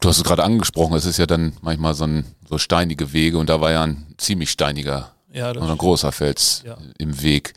Du 0.00 0.08
hast 0.08 0.18
es 0.18 0.24
gerade 0.24 0.44
angesprochen, 0.44 0.94
es 0.94 1.06
ist 1.06 1.18
ja 1.18 1.26
dann 1.26 1.54
manchmal 1.62 1.94
so, 1.94 2.04
ein, 2.04 2.24
so 2.48 2.58
steinige 2.58 3.12
Wege 3.12 3.38
und 3.38 3.48
da 3.48 3.60
war 3.60 3.72
ja 3.72 3.82
ein 3.82 4.06
ziemlich 4.18 4.50
steiniger 4.50 5.15
ja, 5.32 5.50
oder 5.50 5.62
ein 5.62 5.78
großer 5.78 6.12
Fels 6.12 6.62
ja. 6.64 6.76
im 6.98 7.22
Weg. 7.22 7.54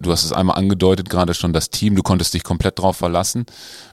Du 0.00 0.12
hast 0.12 0.24
es 0.24 0.32
einmal 0.32 0.56
angedeutet, 0.56 1.08
gerade 1.08 1.32
schon 1.34 1.52
das 1.52 1.70
Team, 1.70 1.96
du 1.96 2.02
konntest 2.02 2.34
dich 2.34 2.44
komplett 2.44 2.78
drauf 2.78 2.96
verlassen. 2.96 3.46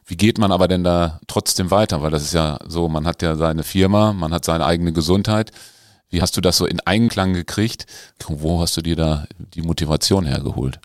Wie 0.06 0.18
geht 0.18 0.38
man 0.38 0.52
aber 0.52 0.68
denn 0.68 0.84
da 0.84 1.20
trotzdem 1.28 1.72
weiter? 1.72 2.02
Weil 2.02 2.12
das 2.12 2.24
ist 2.24 2.34
ja 2.34 2.60
so, 2.68 2.90
man 2.90 3.08
hat 3.08 3.22
ja 3.22 3.36
seine 3.36 3.64
Firma, 3.64 4.12
man 4.12 4.34
hat 4.34 4.44
seine 4.44 4.66
eigene 4.66 4.92
Gesundheit. 4.92 5.52
Wie 6.10 6.22
hast 6.22 6.36
du 6.38 6.42
das 6.42 6.58
so 6.58 6.66
in 6.66 6.80
Einklang 6.82 7.34
gekriegt? 7.34 7.86
Wo 8.28 8.62
hast 8.62 8.76
du 8.78 8.82
dir 8.82 8.96
da 8.96 9.26
die 9.38 9.62
Motivation 9.62 10.26
hergeholt? 10.26 10.80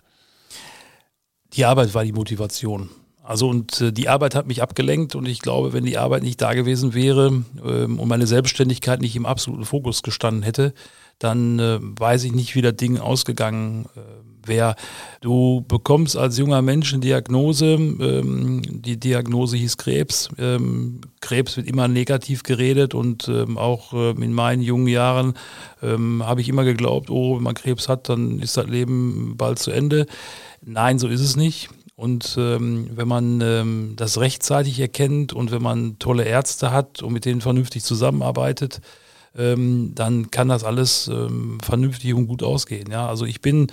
Die 1.53 1.65
Arbeit 1.65 1.93
war 1.93 2.05
die 2.05 2.13
Motivation. 2.13 2.89
Also 3.23 3.47
und 3.47 3.79
äh, 3.81 3.91
die 3.91 4.09
Arbeit 4.09 4.33
hat 4.33 4.47
mich 4.47 4.61
abgelenkt 4.61 5.15
und 5.15 5.27
ich 5.27 5.41
glaube, 5.41 5.73
wenn 5.73 5.85
die 5.85 5.97
Arbeit 5.97 6.23
nicht 6.23 6.41
da 6.41 6.53
gewesen 6.53 6.93
wäre 6.93 7.43
ähm, 7.63 7.99
und 7.99 8.07
meine 8.07 8.27
Selbstständigkeit 8.27 8.99
nicht 9.01 9.15
im 9.15 9.25
absoluten 9.25 9.65
Fokus 9.65 10.01
gestanden 10.01 10.43
hätte, 10.43 10.73
dann 11.23 11.59
äh, 11.59 11.79
weiß 11.81 12.23
ich 12.23 12.33
nicht, 12.33 12.55
wie 12.55 12.61
das 12.61 12.75
Ding 12.75 12.97
ausgegangen 12.97 13.85
äh, 13.95 14.47
wäre. 14.47 14.75
Du 15.21 15.63
bekommst 15.67 16.17
als 16.17 16.37
junger 16.37 16.61
Mensch 16.61 16.93
eine 16.93 17.01
Diagnose, 17.01 17.73
ähm, 17.73 18.61
die 18.65 18.99
Diagnose 18.99 19.57
hieß 19.57 19.77
Krebs. 19.77 20.29
Ähm, 20.39 21.01
Krebs 21.19 21.57
wird 21.57 21.67
immer 21.67 21.87
negativ 21.87 22.41
geredet 22.41 22.95
und 22.95 23.27
ähm, 23.27 23.57
auch 23.57 23.93
äh, 23.93 24.11
in 24.11 24.33
meinen 24.33 24.61
jungen 24.61 24.87
Jahren 24.87 25.35
ähm, 25.83 26.23
habe 26.25 26.41
ich 26.41 26.49
immer 26.49 26.63
geglaubt, 26.63 27.11
oh, 27.11 27.35
wenn 27.35 27.43
man 27.43 27.53
Krebs 27.53 27.87
hat, 27.87 28.09
dann 28.09 28.39
ist 28.39 28.57
das 28.57 28.67
Leben 28.67 29.35
bald 29.37 29.59
zu 29.59 29.69
Ende. 29.69 30.07
Nein, 30.63 30.97
so 30.97 31.07
ist 31.07 31.21
es 31.21 31.35
nicht. 31.35 31.69
Und 31.95 32.35
ähm, 32.39 32.89
wenn 32.95 33.07
man 33.07 33.41
ähm, 33.41 33.93
das 33.95 34.19
rechtzeitig 34.19 34.79
erkennt 34.79 35.33
und 35.33 35.51
wenn 35.51 35.61
man 35.61 35.99
tolle 35.99 36.23
Ärzte 36.23 36.71
hat 36.71 37.03
und 37.03 37.13
mit 37.13 37.25
denen 37.25 37.41
vernünftig 37.41 37.83
zusammenarbeitet, 37.83 38.81
ähm, 39.37 39.93
dann 39.95 40.31
kann 40.31 40.49
das 40.49 40.63
alles 40.63 41.07
ähm, 41.07 41.57
vernünftig 41.63 42.13
und 42.13 42.27
gut 42.27 42.43
ausgehen. 42.43 42.91
Ja? 42.91 43.07
Also 43.07 43.25
ich 43.25 43.41
bin 43.41 43.67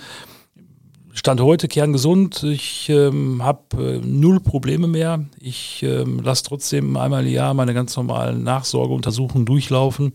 Stand 1.11 1.41
heute 1.41 1.67
kerngesund. 1.67 2.43
Ich 2.43 2.87
ähm, 2.89 3.43
habe 3.43 3.83
äh, 3.83 3.99
null 4.05 4.39
Probleme 4.39 4.87
mehr. 4.87 5.25
Ich 5.39 5.83
ähm, 5.83 6.21
lasse 6.23 6.43
trotzdem 6.43 6.95
einmal 6.95 7.25
im 7.25 7.33
Jahr 7.33 7.53
meine 7.53 7.73
ganz 7.73 7.95
normalen 7.97 8.43
Nachsorgeuntersuchungen 8.43 9.45
durchlaufen. 9.45 10.13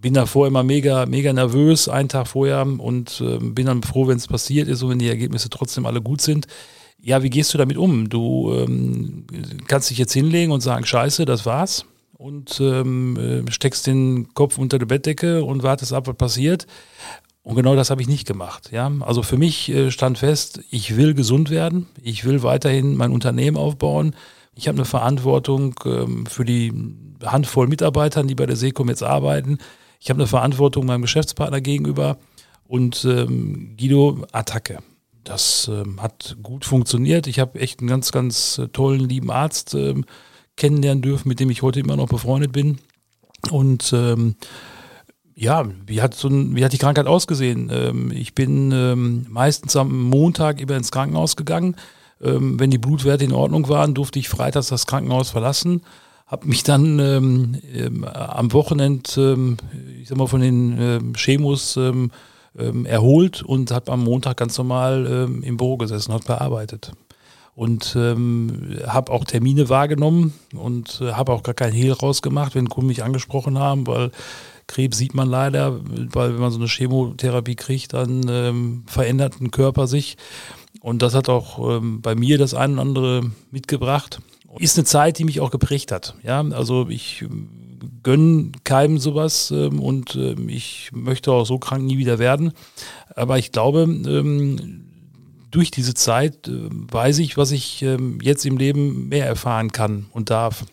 Bin 0.00 0.14
davor 0.14 0.46
immer 0.46 0.62
mega, 0.62 1.06
mega 1.06 1.32
nervös, 1.32 1.88
einen 1.88 2.08
Tag 2.08 2.28
vorher 2.28 2.66
und 2.66 3.20
äh, 3.20 3.38
bin 3.38 3.66
dann 3.66 3.82
froh, 3.82 4.06
wenn 4.06 4.16
es 4.16 4.28
passiert 4.28 4.68
ist 4.68 4.82
und 4.82 4.90
wenn 4.90 4.98
die 4.98 5.08
Ergebnisse 5.08 5.50
trotzdem 5.50 5.84
alle 5.84 6.00
gut 6.00 6.20
sind. 6.20 6.46
Ja, 7.02 7.22
wie 7.22 7.30
gehst 7.30 7.52
du 7.52 7.58
damit 7.58 7.76
um? 7.76 8.08
Du 8.08 8.54
ähm, 8.54 9.26
kannst 9.66 9.90
dich 9.90 9.98
jetzt 9.98 10.12
hinlegen 10.12 10.52
und 10.52 10.60
sagen, 10.62 10.86
scheiße, 10.86 11.24
das 11.26 11.44
war's 11.44 11.84
und 12.24 12.58
ähm, 12.58 13.44
äh, 13.46 13.52
steckst 13.52 13.86
den 13.86 14.32
Kopf 14.32 14.56
unter 14.56 14.78
die 14.78 14.86
Bettdecke 14.86 15.44
und 15.44 15.62
wartest 15.62 15.92
ab, 15.92 16.06
was 16.06 16.16
passiert. 16.16 16.66
Und 17.42 17.54
genau 17.54 17.76
das 17.76 17.90
habe 17.90 18.00
ich 18.00 18.08
nicht 18.08 18.26
gemacht. 18.26 18.70
Ja? 18.72 18.90
Also 19.00 19.22
für 19.22 19.36
mich 19.36 19.68
äh, 19.68 19.90
stand 19.90 20.16
fest, 20.16 20.62
ich 20.70 20.96
will 20.96 21.12
gesund 21.12 21.50
werden, 21.50 21.86
ich 22.02 22.24
will 22.24 22.42
weiterhin 22.42 22.96
mein 22.96 23.12
Unternehmen 23.12 23.58
aufbauen. 23.58 24.16
Ich 24.54 24.68
habe 24.68 24.78
eine 24.78 24.86
Verantwortung 24.86 25.74
ähm, 25.84 26.24
für 26.24 26.46
die 26.46 26.72
Handvoll 27.22 27.66
Mitarbeitern, 27.66 28.26
die 28.26 28.34
bei 28.34 28.46
der 28.46 28.56
Seekom 28.56 28.88
jetzt 28.88 29.02
arbeiten. 29.02 29.58
Ich 30.00 30.08
habe 30.08 30.18
eine 30.18 30.26
Verantwortung 30.26 30.86
meinem 30.86 31.02
Geschäftspartner 31.02 31.60
gegenüber 31.60 32.16
und 32.66 33.04
ähm, 33.04 33.76
Guido 33.78 34.24
Attacke. 34.32 34.78
Das 35.24 35.70
ähm, 35.70 36.00
hat 36.00 36.38
gut 36.42 36.64
funktioniert. 36.64 37.26
Ich 37.26 37.38
habe 37.38 37.60
echt 37.60 37.80
einen 37.80 37.88
ganz, 37.88 38.12
ganz 38.12 38.56
äh, 38.56 38.68
tollen, 38.68 39.06
lieben 39.06 39.30
Arzt 39.30 39.74
ähm, 39.74 40.06
kennenlernen 40.56 41.02
dürfen, 41.02 41.28
mit 41.28 41.40
dem 41.40 41.50
ich 41.50 41.62
heute 41.62 41.80
immer 41.80 41.96
noch 41.96 42.08
befreundet 42.08 42.52
bin. 42.52 42.78
Und 43.50 43.92
ähm, 43.92 44.36
ja, 45.34 45.64
wie 45.86 46.00
hat, 46.00 46.14
so 46.14 46.28
ein, 46.28 46.54
wie 46.54 46.64
hat 46.64 46.72
die 46.72 46.78
Krankheit 46.78 47.06
ausgesehen? 47.06 47.70
Ähm, 47.72 48.12
ich 48.12 48.34
bin 48.34 48.70
ähm, 48.72 49.26
meistens 49.28 49.74
am 49.76 50.08
Montag 50.08 50.60
immer 50.60 50.76
ins 50.76 50.92
Krankenhaus 50.92 51.36
gegangen. 51.36 51.76
Ähm, 52.22 52.58
wenn 52.60 52.70
die 52.70 52.78
Blutwerte 52.78 53.24
in 53.24 53.32
Ordnung 53.32 53.68
waren, 53.68 53.94
durfte 53.94 54.18
ich 54.18 54.28
freitags 54.28 54.68
das 54.68 54.86
Krankenhaus 54.86 55.30
verlassen. 55.30 55.82
Habe 56.26 56.46
mich 56.46 56.62
dann 56.62 56.98
ähm, 57.00 57.60
ähm, 57.74 58.04
am 58.04 58.52
Wochenende, 58.52 59.56
ich 60.00 60.08
sag 60.08 60.16
mal, 60.16 60.26
von 60.26 60.40
den 60.40 61.12
Chemos 61.14 61.78
erholt 62.56 63.42
und 63.42 63.72
habe 63.72 63.90
am 63.90 64.04
Montag 64.04 64.36
ganz 64.36 64.56
normal 64.56 65.28
im 65.42 65.56
Büro 65.56 65.76
gesessen 65.76 66.12
und 66.12 66.24
bearbeitet 66.24 66.92
und 67.54 67.94
ähm, 67.96 68.78
habe 68.86 69.12
auch 69.12 69.24
Termine 69.24 69.68
wahrgenommen 69.68 70.34
und 70.54 71.00
äh, 71.00 71.12
habe 71.12 71.32
auch 71.32 71.42
gar 71.42 71.54
keinen 71.54 71.72
Hehl 71.72 71.92
rausgemacht, 71.92 72.54
wenn 72.54 72.68
Kunden 72.68 72.88
mich 72.88 73.04
angesprochen 73.04 73.58
haben, 73.58 73.86
weil 73.86 74.10
Krebs 74.66 74.98
sieht 74.98 75.14
man 75.14 75.28
leider, 75.28 75.80
weil 76.12 76.34
wenn 76.34 76.40
man 76.40 76.50
so 76.50 76.58
eine 76.58 76.68
Chemotherapie 76.68 77.54
kriegt, 77.54 77.92
dann 77.92 78.26
ähm, 78.28 78.82
verändert 78.86 79.40
ein 79.40 79.50
Körper 79.50 79.86
sich. 79.86 80.16
Und 80.80 81.02
das 81.02 81.14
hat 81.14 81.28
auch 81.28 81.76
ähm, 81.76 82.02
bei 82.02 82.14
mir 82.14 82.38
das 82.38 82.54
eine 82.54 82.74
oder 82.74 82.82
andere 82.82 83.30
mitgebracht. 83.50 84.20
Ist 84.58 84.78
eine 84.78 84.84
Zeit, 84.84 85.18
die 85.18 85.24
mich 85.24 85.40
auch 85.40 85.50
geprägt 85.50 85.92
hat. 85.92 86.14
Ja, 86.22 86.40
also 86.40 86.88
ich 86.88 87.22
ähm, 87.22 87.48
gönne 88.02 88.52
keinem 88.64 88.98
sowas 88.98 89.50
ähm, 89.50 89.80
und 89.80 90.16
ähm, 90.16 90.48
ich 90.48 90.90
möchte 90.92 91.32
auch 91.32 91.44
so 91.44 91.58
krank 91.58 91.84
nie 91.84 91.98
wieder 91.98 92.18
werden. 92.18 92.52
Aber 93.14 93.38
ich 93.38 93.52
glaube, 93.52 93.82
ähm, 93.82 94.84
durch 95.54 95.70
diese 95.70 95.94
Zeit 95.94 96.48
äh, 96.48 96.68
weiß 96.70 97.18
ich, 97.18 97.36
was 97.36 97.52
ich 97.52 97.82
ähm, 97.82 98.18
jetzt 98.20 98.44
im 98.44 98.56
Leben 98.56 99.08
mehr 99.08 99.26
erfahren 99.26 99.70
kann 99.70 100.06
und 100.12 100.30
darf. 100.30 100.64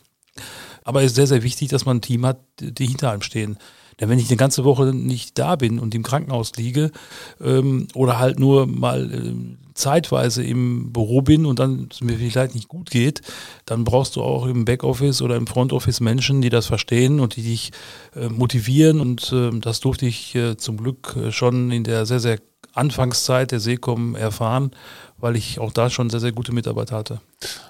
Aber 0.84 1.02
es 1.02 1.12
ist 1.12 1.16
sehr, 1.16 1.28
sehr 1.28 1.44
wichtig, 1.44 1.70
dass 1.70 1.86
man 1.86 1.98
ein 1.98 2.02
Team 2.02 2.26
hat, 2.26 2.40
die 2.60 2.88
hinter 2.88 3.12
einem 3.12 3.22
stehen. 3.22 3.58
Denn 4.00 4.10
wenn 4.10 4.18
ich 4.18 4.30
eine 4.30 4.38
ganze 4.38 4.64
Woche 4.64 4.88
nicht 4.88 5.38
da 5.38 5.56
bin 5.56 5.78
und 5.78 5.94
im 5.94 6.02
Krankenhaus 6.02 6.56
liege 6.56 6.92
ähm, 7.40 7.88
oder 7.94 8.18
halt 8.18 8.40
nur 8.40 8.66
mal 8.66 9.14
äh, 9.14 9.34
zeitweise 9.82 10.44
im 10.44 10.94
Büro 10.94 11.22
bin 11.22 11.46
und 11.46 11.60
dann 11.60 11.90
es 11.92 12.02
mir 12.02 12.18
vielleicht 12.18 12.56
nicht 12.56 12.68
gut 12.68 12.90
geht, 12.90 13.22
dann 13.66 13.84
brauchst 13.84 14.16
du 14.16 14.22
auch 14.22 14.46
im 14.46 14.66
Backoffice 14.66 15.22
oder 15.22 15.36
im 15.36 15.48
Frontoffice 15.48 16.00
Menschen, 16.00 16.42
die 16.42 16.50
das 16.50 16.68
verstehen 16.68 17.20
und 17.20 17.36
die 17.36 17.44
dich 17.44 17.72
äh, 18.16 18.30
motivieren. 18.30 19.02
Und 19.02 19.32
äh, 19.34 19.50
das 19.60 19.80
durfte 19.80 20.06
ich 20.06 20.36
äh, 20.36 20.58
zum 20.58 20.78
Glück 20.78 21.16
äh, 21.18 21.32
schon 21.32 21.72
in 21.72 21.84
der 21.84 22.06
sehr, 22.06 22.20
sehr 22.20 22.40
Anfangszeit 22.74 23.52
der 23.52 23.60
Seekom 23.60 24.16
erfahren, 24.16 24.72
weil 25.18 25.36
ich 25.36 25.60
auch 25.60 25.74
da 25.74 25.90
schon 25.90 26.10
sehr, 26.10 26.20
sehr 26.20 26.32
gute 26.32 26.54
Mitarbeiter 26.54 26.96
hatte. 26.96 27.22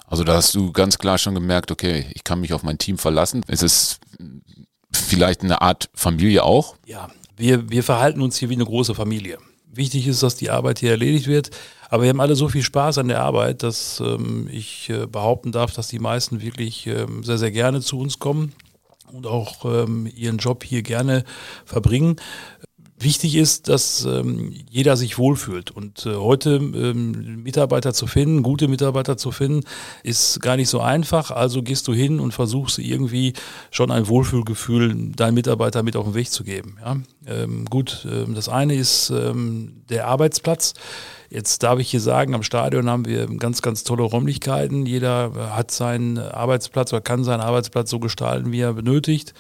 Also 0.06 0.24
da 0.24 0.36
hast 0.36 0.53
du 0.53 0.72
ganz 0.72 0.98
klar 0.98 1.18
schon 1.18 1.34
gemerkt, 1.34 1.72
okay, 1.72 2.06
ich 2.13 2.24
kann 2.24 2.41
mich 2.41 2.53
auf 2.53 2.63
mein 2.63 2.77
Team 2.77 2.98
verlassen. 2.98 3.41
Es 3.48 3.63
ist 3.63 4.00
vielleicht 4.91 5.41
eine 5.41 5.62
Art 5.62 5.89
Familie 5.94 6.44
auch? 6.44 6.75
Ja, 6.86 7.10
wir, 7.38 7.70
wir 7.70 7.84
verhalten 7.84 8.22
uns 8.22 8.38
hier 8.38 8.50
wie 8.50 8.56
eine 8.56 8.65
große 8.65 8.94
Familie. 8.94 9.38
Wichtig 9.74 10.08
ist, 10.08 10.22
dass 10.22 10.36
die 10.36 10.50
Arbeit 10.50 10.80
hier 10.80 10.91
erledigt 10.91 11.27
wird. 11.27 11.50
Aber 11.91 12.03
wir 12.03 12.10
haben 12.10 12.21
alle 12.21 12.38
so 12.38 12.48
viel 12.48 12.63
Spaß 12.63 13.00
an 13.00 13.10
der 13.10 13.21
Arbeit, 13.21 13.63
dass 13.63 14.00
ähm, 14.00 14.48
ich 14.50 14.89
äh, 14.89 15.07
behaupten 15.07 15.51
darf, 15.51 15.74
dass 15.74 15.89
die 15.89 16.00
meisten 16.00 16.41
wirklich 16.41 16.88
ähm, 16.88 17.21
sehr, 17.21 17.38
sehr 17.38 17.51
gerne 17.51 17.81
zu 17.81 18.00
uns 18.00 18.17
kommen 18.17 18.53
und 19.12 19.27
auch 19.27 19.65
ähm, 19.65 20.10
ihren 20.15 20.38
Job 20.38 20.63
hier 20.63 20.83
gerne 20.83 21.25
verbringen. 21.65 22.15
Wichtig 22.98 23.36
ist, 23.36 23.67
dass 23.67 24.05
ähm, 24.05 24.53
jeder 24.69 24.95
sich 24.95 25.17
wohlfühlt. 25.17 25.71
Und 25.71 26.05
äh, 26.05 26.15
heute 26.15 26.51
ähm, 26.51 27.43
Mitarbeiter 27.43 27.93
zu 27.93 28.07
finden, 28.07 28.41
gute 28.41 28.69
Mitarbeiter 28.69 29.17
zu 29.17 29.31
finden, 29.31 29.67
ist 30.01 30.39
gar 30.39 30.55
nicht 30.55 30.69
so 30.69 30.79
einfach. 30.79 31.29
Also 31.31 31.62
gehst 31.62 31.89
du 31.89 31.93
hin 31.93 32.21
und 32.21 32.33
versuchst 32.33 32.79
irgendwie 32.79 33.33
schon 33.69 33.91
ein 33.91 34.07
Wohlfühlgefühl 34.07 35.12
deinen 35.13 35.33
Mitarbeiter 35.33 35.83
mit 35.83 35.98
auf 35.98 36.05
den 36.05 36.13
Weg 36.13 36.31
zu 36.31 36.45
geben. 36.45 36.77
Ja? 36.79 36.95
Ähm, 37.27 37.65
gut, 37.65 38.07
ähm, 38.10 38.33
das 38.33 38.48
eine 38.48 38.75
ist 38.75 39.10
ähm, 39.10 39.81
der 39.89 40.07
Arbeitsplatz. 40.07 40.74
Jetzt 41.31 41.63
darf 41.63 41.79
ich 41.79 41.89
hier 41.89 42.01
sagen, 42.01 42.35
am 42.35 42.43
Stadion 42.43 42.89
haben 42.89 43.05
wir 43.05 43.25
ganz, 43.38 43.61
ganz 43.61 43.83
tolle 43.83 44.03
Räumlichkeiten. 44.03 44.85
Jeder 44.85 45.55
hat 45.55 45.71
seinen 45.71 46.19
Arbeitsplatz 46.19 46.91
oder 46.91 47.01
kann 47.01 47.23
seinen 47.23 47.41
Arbeitsplatz 47.41 47.89
so 47.89 48.00
gestalten, 48.00 48.51
wie 48.51 48.59
er 48.59 48.73
benötigt 48.73 49.33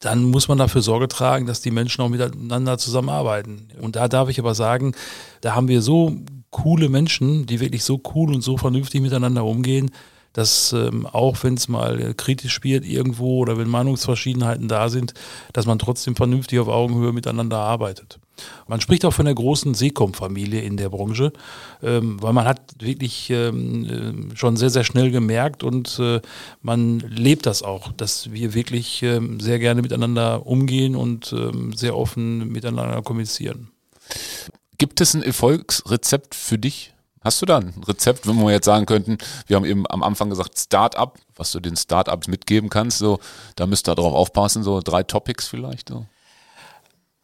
dann 0.00 0.24
muss 0.24 0.48
man 0.48 0.58
dafür 0.58 0.82
Sorge 0.82 1.08
tragen, 1.08 1.46
dass 1.46 1.60
die 1.60 1.70
Menschen 1.70 2.02
auch 2.02 2.08
miteinander 2.08 2.78
zusammenarbeiten. 2.78 3.68
Und 3.80 3.96
da 3.96 4.08
darf 4.08 4.28
ich 4.28 4.38
aber 4.38 4.54
sagen, 4.54 4.94
da 5.40 5.54
haben 5.54 5.68
wir 5.68 5.80
so 5.80 6.16
coole 6.50 6.88
Menschen, 6.88 7.46
die 7.46 7.60
wirklich 7.60 7.84
so 7.84 8.00
cool 8.14 8.34
und 8.34 8.42
so 8.42 8.56
vernünftig 8.56 9.00
miteinander 9.00 9.44
umgehen, 9.44 9.90
dass 10.32 10.72
ähm, 10.72 11.06
auch 11.06 11.42
wenn 11.42 11.54
es 11.54 11.68
mal 11.68 12.14
kritisch 12.14 12.62
wird 12.62 12.84
irgendwo 12.84 13.38
oder 13.38 13.56
wenn 13.58 13.68
Meinungsverschiedenheiten 13.68 14.68
da 14.68 14.88
sind, 14.88 15.14
dass 15.52 15.66
man 15.66 15.78
trotzdem 15.78 16.16
vernünftig 16.16 16.58
auf 16.58 16.68
Augenhöhe 16.68 17.12
miteinander 17.12 17.58
arbeitet. 17.58 18.18
Man 18.68 18.80
spricht 18.80 19.04
auch 19.04 19.12
von 19.12 19.26
der 19.26 19.34
großen 19.34 19.74
Seekom-Familie 19.74 20.60
in 20.60 20.76
der 20.76 20.88
Branche, 20.88 21.32
ähm, 21.82 22.20
weil 22.22 22.32
man 22.32 22.44
hat 22.44 22.60
wirklich 22.80 23.30
ähm, 23.30 24.30
äh, 24.32 24.36
schon 24.36 24.56
sehr, 24.56 24.70
sehr 24.70 24.84
schnell 24.84 25.10
gemerkt 25.10 25.62
und 25.62 25.98
äh, 25.98 26.20
man 26.62 27.00
lebt 27.00 27.46
das 27.46 27.62
auch, 27.62 27.92
dass 27.92 28.32
wir 28.32 28.54
wirklich 28.54 29.02
ähm, 29.02 29.40
sehr 29.40 29.58
gerne 29.58 29.82
miteinander 29.82 30.46
umgehen 30.46 30.96
und 30.96 31.32
ähm, 31.32 31.72
sehr 31.74 31.96
offen 31.96 32.48
miteinander 32.48 33.02
kommunizieren. 33.02 33.70
Gibt 34.78 35.00
es 35.00 35.14
ein 35.14 35.22
Erfolgsrezept 35.22 36.34
für 36.34 36.58
dich? 36.58 36.92
Hast 37.26 37.42
du 37.42 37.46
da 37.46 37.58
ein 37.58 37.74
Rezept, 37.88 38.28
wenn 38.28 38.36
wir 38.36 38.52
jetzt 38.52 38.66
sagen 38.66 38.86
könnten, 38.86 39.18
wir 39.48 39.56
haben 39.56 39.64
eben 39.64 39.84
am 39.88 40.04
Anfang 40.04 40.30
gesagt 40.30 40.56
Start-up, 40.56 41.18
was 41.34 41.50
du 41.50 41.58
den 41.58 41.76
Start-ups 41.76 42.28
mitgeben 42.28 42.70
kannst, 42.70 42.98
so, 42.98 43.18
da 43.56 43.66
müsst 43.66 43.88
ihr 43.88 43.96
darauf 43.96 44.14
aufpassen, 44.14 44.62
so 44.62 44.80
drei 44.80 45.02
Topics 45.02 45.48
vielleicht. 45.48 45.88
So. 45.88 46.06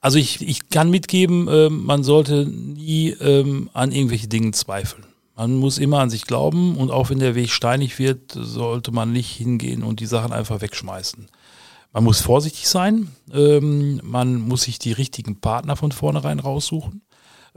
Also 0.02 0.18
ich, 0.18 0.47
ich 0.47 0.68
kann 0.68 0.90
mitgeben, 0.90 1.47
äh, 1.47 1.71
man 1.71 2.02
sollte 2.02 2.44
nie 2.44 3.11
ähm, 3.21 3.71
an 3.73 3.92
irgendwelche 3.92 4.26
Dingen 4.26 4.52
zweifeln. 4.52 5.06
Man 5.37 5.56
muss 5.56 5.78
immer 5.78 6.00
an 6.00 6.11
sich 6.11 6.26
glauben 6.26 6.76
und 6.76 6.90
auch 6.90 7.09
wenn 7.09 7.21
der 7.21 7.37
Weg 7.37 7.50
steinig 7.50 7.99
wird, 7.99 8.32
sollte 8.32 8.90
man 8.90 9.12
nicht 9.12 9.30
hingehen 9.30 9.85
und 9.85 10.00
die 10.00 10.06
Sachen 10.06 10.32
einfach 10.32 10.61
wegschmeißen. 10.61 11.28
Man 11.92 12.04
muss 12.04 12.21
vorsichtig 12.21 12.68
sein, 12.68 13.09
ähm, 13.32 14.00
man 14.02 14.40
muss 14.40 14.62
sich 14.62 14.80
die 14.80 14.92
richtigen 14.92 15.40
Partner 15.40 15.76
von 15.76 15.92
vornherein 15.92 16.40
raussuchen. 16.40 17.02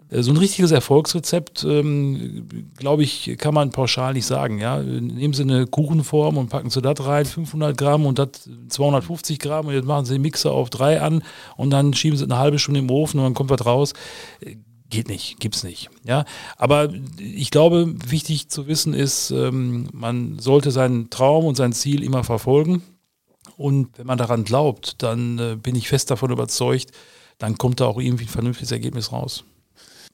Äh, 0.09 0.23
so 0.23 0.31
ein 0.31 0.37
richtiges 0.37 0.71
Erfolgsrezept, 0.71 1.63
ähm, 1.63 2.47
glaube 2.77 3.03
ich, 3.03 3.35
kann 3.37 3.53
man 3.53 3.71
pauschal 3.71 4.13
nicht 4.13 4.25
sagen. 4.25 4.59
Ja? 4.59 4.81
Nehmen 4.81 5.33
Sie 5.33 5.43
eine 5.43 5.67
Kuchenform 5.67 6.37
und 6.37 6.49
packen 6.49 6.69
Sie 6.69 6.81
das 6.81 7.05
rein, 7.05 7.25
500 7.25 7.77
Gramm 7.77 8.05
und 8.05 8.19
das 8.19 8.49
250 8.69 9.39
Gramm 9.39 9.67
und 9.67 9.73
jetzt 9.73 9.85
machen 9.85 10.05
Sie 10.05 10.13
den 10.13 10.21
Mixer 10.21 10.51
auf 10.51 10.69
drei 10.69 11.01
an 11.01 11.23
und 11.57 11.69
dann 11.71 11.93
schieben 11.93 12.17
Sie 12.17 12.23
eine 12.23 12.37
halbe 12.37 12.59
Stunde 12.59 12.79
im 12.79 12.91
Ofen 12.91 13.19
und 13.19 13.25
dann 13.25 13.33
kommt 13.33 13.49
was 13.49 13.65
raus. 13.65 13.93
Äh, 14.41 14.57
geht 14.89 15.07
nicht, 15.09 15.39
gibt's 15.39 15.63
nicht. 15.63 15.89
Ja, 16.05 16.25
aber 16.57 16.89
ich 17.17 17.49
glaube, 17.49 17.93
wichtig 18.07 18.49
zu 18.49 18.67
wissen 18.67 18.93
ist, 18.93 19.31
ähm, 19.31 19.89
man 19.91 20.37
sollte 20.39 20.71
seinen 20.71 21.09
Traum 21.09 21.45
und 21.45 21.55
sein 21.55 21.73
Ziel 21.73 22.03
immer 22.03 22.23
verfolgen. 22.23 22.83
Und 23.57 23.97
wenn 23.97 24.05
man 24.07 24.17
daran 24.17 24.43
glaubt, 24.43 25.01
dann 25.01 25.39
äh, 25.39 25.55
bin 25.55 25.75
ich 25.75 25.87
fest 25.87 26.11
davon 26.11 26.31
überzeugt, 26.31 26.91
dann 27.39 27.57
kommt 27.57 27.79
da 27.79 27.85
auch 27.85 27.99
irgendwie 27.99 28.25
ein 28.25 28.29
vernünftiges 28.29 28.71
Ergebnis 28.71 29.11
raus 29.11 29.43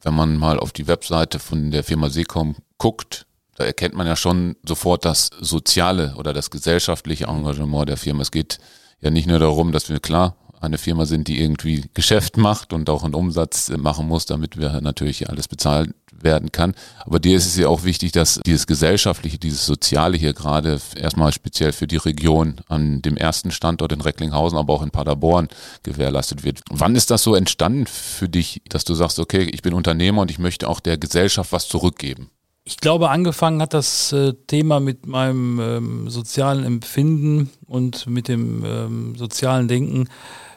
wenn 0.04 0.14
man 0.14 0.38
mal 0.38 0.60
auf 0.60 0.72
die 0.72 0.88
Webseite 0.88 1.40
von 1.40 1.72
der 1.72 1.84
Firma 1.84 2.10
Seecom 2.10 2.56
guckt, 2.78 3.26
da 3.56 3.66
erkennt 3.66 3.96
man 3.96 4.08
ja 4.08 4.16
schon 4.16 4.56
sofort 4.64 5.06
das 5.06 5.30
soziale 5.40 6.16
oder 6.18 6.34
das 6.34 6.50
gesellschaftliche 6.50 7.26
Engagement 7.26 7.90
der 7.90 7.98
Firma. 7.98 8.22
Es 8.22 8.32
geht 8.32 8.58
ja 9.02 9.10
nicht 9.10 9.28
nur 9.28 9.40
darum, 9.40 9.72
dass 9.72 9.90
wir 9.90 10.00
klar 10.00 10.36
eine 10.62 10.78
Firma 10.78 11.06
sind, 11.06 11.28
die 11.28 11.42
irgendwie 11.42 11.86
Geschäft 11.94 12.38
macht 12.38 12.72
und 12.72 12.90
auch 12.90 13.04
einen 13.04 13.16
Umsatz 13.16 13.70
machen 13.76 14.08
muss, 14.08 14.26
damit 14.26 14.58
wir 14.58 14.80
natürlich 14.82 15.30
alles 15.30 15.48
bezahlt 15.48 15.92
werden 16.24 16.52
kann. 16.52 16.76
Aber 17.00 17.20
dir 17.20 17.36
ist 17.36 17.48
es 17.48 17.58
ja 17.58 17.68
auch 17.68 17.84
wichtig, 17.84 18.12
dass 18.12 18.40
dieses 18.46 18.68
Gesellschaftliche, 18.68 19.40
dieses 19.40 19.66
Soziale 19.66 20.18
hier 20.18 20.34
gerade 20.34 20.80
erstmal 20.96 21.34
speziell 21.34 21.72
für 21.72 21.88
die 21.88 21.98
Region 21.98 22.62
an 22.68 23.02
dem 23.02 23.18
ersten 23.18 23.52
Standort 23.52 23.92
in 23.92 24.02
Recklinghausen, 24.02 24.58
aber 24.58 24.74
auch 24.74 24.84
in 24.84 24.92
Paderborn 24.92 25.48
gewährleistet 25.84 26.44
wird. 26.44 26.62
Wann 26.70 26.96
ist 26.96 27.10
das 27.10 27.24
so 27.24 27.36
entstanden 27.36 27.88
für 27.88 28.30
dich, 28.30 28.62
dass 28.70 28.84
du 28.84 28.94
sagst, 28.94 29.20
okay, 29.20 29.50
ich 29.52 29.62
bin 29.62 29.74
Unternehmer 29.74 30.22
und 30.22 30.32
ich 30.32 30.40
möchte 30.40 30.68
auch 30.70 30.80
der 30.80 30.98
Gesellschaft 30.98 31.52
was 31.52 31.68
zurückgeben? 31.68 32.30
Ich 32.64 32.78
glaube, 32.78 33.10
angefangen 33.10 33.62
hat 33.62 33.74
das 33.74 34.12
äh, 34.14 34.34
Thema 34.46 34.80
mit 34.80 35.08
meinem 35.08 35.60
ähm, 35.60 36.10
sozialen 36.10 36.64
Empfinden 36.64 37.50
und 37.66 38.06
mit 38.06 38.28
dem 38.28 38.64
ähm, 38.64 39.16
sozialen 39.16 39.68
Denken 39.68 40.08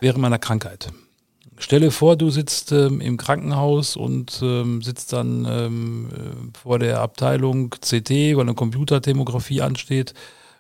während 0.01 0.21
meiner 0.21 0.39
Krankheit. 0.39 0.93
Stelle 1.57 1.91
vor, 1.91 2.17
du 2.17 2.31
sitzt 2.31 2.73
ähm, 2.73 3.01
im 3.01 3.17
Krankenhaus 3.17 3.97
und 3.97 4.41
ähm, 4.43 4.83
sitzt 4.83 5.13
dann 5.15 5.47
ähm, 5.49 6.09
äh, 6.13 6.59
vor 6.59 6.79
der 6.79 7.01
Abteilung 7.01 7.71
CT, 7.71 8.11
weil 8.11 8.41
eine 8.41 8.55
Computertomographie 8.55 9.63
ansteht. 9.63 10.13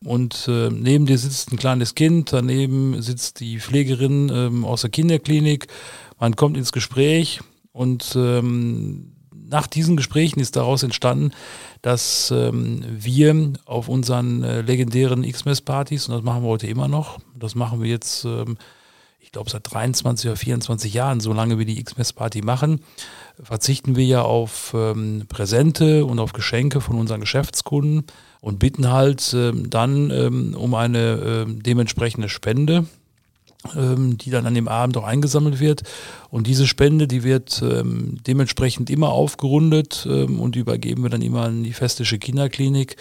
Und 0.02 0.48
äh, 0.48 0.70
neben 0.70 1.06
dir 1.06 1.18
sitzt 1.18 1.52
ein 1.52 1.58
kleines 1.58 1.94
Kind, 1.94 2.32
daneben 2.32 3.00
sitzt 3.02 3.40
die 3.40 3.58
Pflegerin 3.58 4.30
ähm, 4.32 4.64
aus 4.64 4.82
der 4.82 4.90
Kinderklinik. 4.90 5.66
Man 6.18 6.36
kommt 6.36 6.56
ins 6.56 6.72
Gespräch 6.72 7.40
und 7.72 8.14
ähm, 8.16 9.13
nach 9.48 9.66
diesen 9.66 9.96
Gesprächen 9.96 10.40
ist 10.40 10.56
daraus 10.56 10.82
entstanden, 10.82 11.32
dass 11.82 12.30
ähm, 12.30 12.84
wir 12.88 13.52
auf 13.66 13.88
unseren 13.88 14.42
äh, 14.42 14.60
legendären 14.62 15.24
X-Mess-Partys, 15.24 16.08
und 16.08 16.14
das 16.14 16.22
machen 16.22 16.42
wir 16.42 16.48
heute 16.48 16.66
immer 16.66 16.88
noch, 16.88 17.18
das 17.34 17.54
machen 17.54 17.82
wir 17.82 17.90
jetzt 17.90 18.24
ähm, 18.24 18.56
ich 19.24 19.32
glaube, 19.32 19.50
seit 19.50 19.72
23 19.72 20.28
oder 20.28 20.36
24 20.36 20.92
Jahren, 20.92 21.18
solange 21.18 21.58
wir 21.58 21.64
die 21.64 21.80
X-Mess-Party 21.80 22.42
machen, 22.42 22.80
verzichten 23.42 23.96
wir 23.96 24.04
ja 24.04 24.22
auf 24.22 24.72
ähm, 24.76 25.24
Präsente 25.28 26.04
und 26.04 26.18
auf 26.18 26.34
Geschenke 26.34 26.82
von 26.82 26.96
unseren 26.96 27.20
Geschäftskunden 27.20 28.04
und 28.40 28.58
bitten 28.58 28.92
halt 28.92 29.34
ähm, 29.34 29.70
dann 29.70 30.10
ähm, 30.10 30.54
um 30.54 30.74
eine 30.74 31.44
ähm, 31.46 31.62
dementsprechende 31.62 32.28
Spende 32.28 32.84
die 33.72 34.30
dann 34.30 34.46
an 34.46 34.54
dem 34.54 34.68
Abend 34.68 34.96
auch 34.96 35.04
eingesammelt 35.04 35.58
wird. 35.58 35.82
Und 36.30 36.46
diese 36.46 36.66
Spende, 36.66 37.08
die 37.08 37.22
wird 37.24 37.62
ähm, 37.62 38.18
dementsprechend 38.26 38.90
immer 38.90 39.08
aufgerundet 39.08 40.06
ähm, 40.08 40.38
und 40.38 40.56
übergeben 40.56 41.02
wir 41.02 41.10
dann 41.10 41.22
immer 41.22 41.42
an 41.42 41.64
die 41.64 41.72
Festische 41.72 42.18
Kinderklinik. 42.18 42.96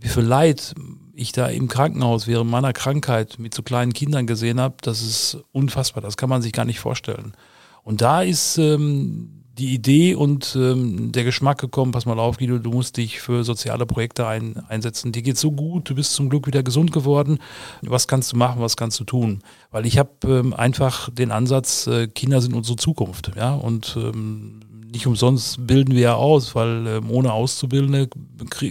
Wie 0.00 0.08
viel 0.08 0.24
Leid 0.24 0.74
ich 1.14 1.32
da 1.32 1.46
im 1.46 1.68
Krankenhaus 1.68 2.26
während 2.26 2.50
meiner 2.50 2.72
Krankheit 2.72 3.38
mit 3.38 3.54
so 3.54 3.62
kleinen 3.62 3.92
Kindern 3.92 4.26
gesehen 4.26 4.60
habe, 4.60 4.76
das 4.80 5.02
ist 5.02 5.38
unfassbar. 5.52 6.02
Das 6.02 6.16
kann 6.16 6.30
man 6.30 6.42
sich 6.42 6.52
gar 6.52 6.64
nicht 6.64 6.80
vorstellen. 6.80 7.34
Und 7.82 8.00
da 8.00 8.22
ist 8.22 8.58
ähm, 8.58 9.41
die 9.58 9.74
Idee 9.74 10.14
und 10.14 10.56
ähm, 10.56 11.12
der 11.12 11.24
Geschmack 11.24 11.58
gekommen, 11.58 11.92
pass 11.92 12.06
mal 12.06 12.18
auf, 12.18 12.38
Guido, 12.38 12.58
du 12.58 12.70
musst 12.70 12.96
dich 12.96 13.20
für 13.20 13.44
soziale 13.44 13.84
Projekte 13.84 14.26
ein, 14.26 14.56
einsetzen. 14.68 15.12
Dir 15.12 15.22
geht 15.22 15.36
so 15.36 15.52
gut, 15.52 15.90
du 15.90 15.94
bist 15.94 16.14
zum 16.14 16.30
Glück 16.30 16.46
wieder 16.46 16.62
gesund 16.62 16.92
geworden. 16.92 17.38
Was 17.82 18.08
kannst 18.08 18.32
du 18.32 18.36
machen, 18.36 18.62
was 18.62 18.76
kannst 18.76 18.98
du 19.00 19.04
tun? 19.04 19.40
Weil 19.70 19.84
ich 19.84 19.98
habe 19.98 20.10
ähm, 20.24 20.54
einfach 20.54 21.10
den 21.10 21.30
Ansatz, 21.30 21.86
äh, 21.86 22.08
Kinder 22.08 22.40
sind 22.40 22.54
unsere 22.54 22.76
Zukunft. 22.76 23.32
Ja? 23.36 23.54
Und 23.54 23.96
ähm, 23.98 24.60
nicht 24.92 25.06
umsonst 25.06 25.66
bilden 25.66 25.94
wir 25.94 26.00
ja 26.00 26.14
aus, 26.14 26.54
weil 26.54 26.86
ähm, 26.86 27.10
ohne 27.10 27.32
Auszubildende 27.32 28.08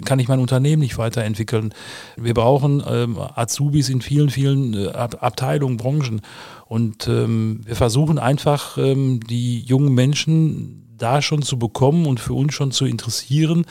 kann 0.06 0.20
ich 0.20 0.28
mein 0.28 0.40
Unternehmen 0.40 0.82
nicht 0.82 0.98
weiterentwickeln. 0.98 1.74
Wir 2.16 2.34
brauchen 2.34 2.84
ähm, 2.88 3.18
Azubis 3.18 3.90
in 3.90 4.02
vielen, 4.02 4.30
vielen 4.30 4.74
äh, 4.74 4.88
Abteilungen, 4.90 5.78
Branchen. 5.78 6.22
Und 6.72 7.10
ähm, 7.10 7.60
wir 7.66 7.76
versuchen 7.76 8.18
einfach, 8.18 8.78
ähm, 8.78 9.20
die 9.20 9.60
jungen 9.60 9.94
Menschen 9.94 10.88
da 10.98 11.22
schon 11.22 11.42
zu 11.42 11.60
bekommen 11.60 12.06
und 12.06 12.22
für 12.22 12.34
uns 12.34 12.54
schon 12.54 12.72
zu 12.72 12.86
interessieren, 12.86 13.66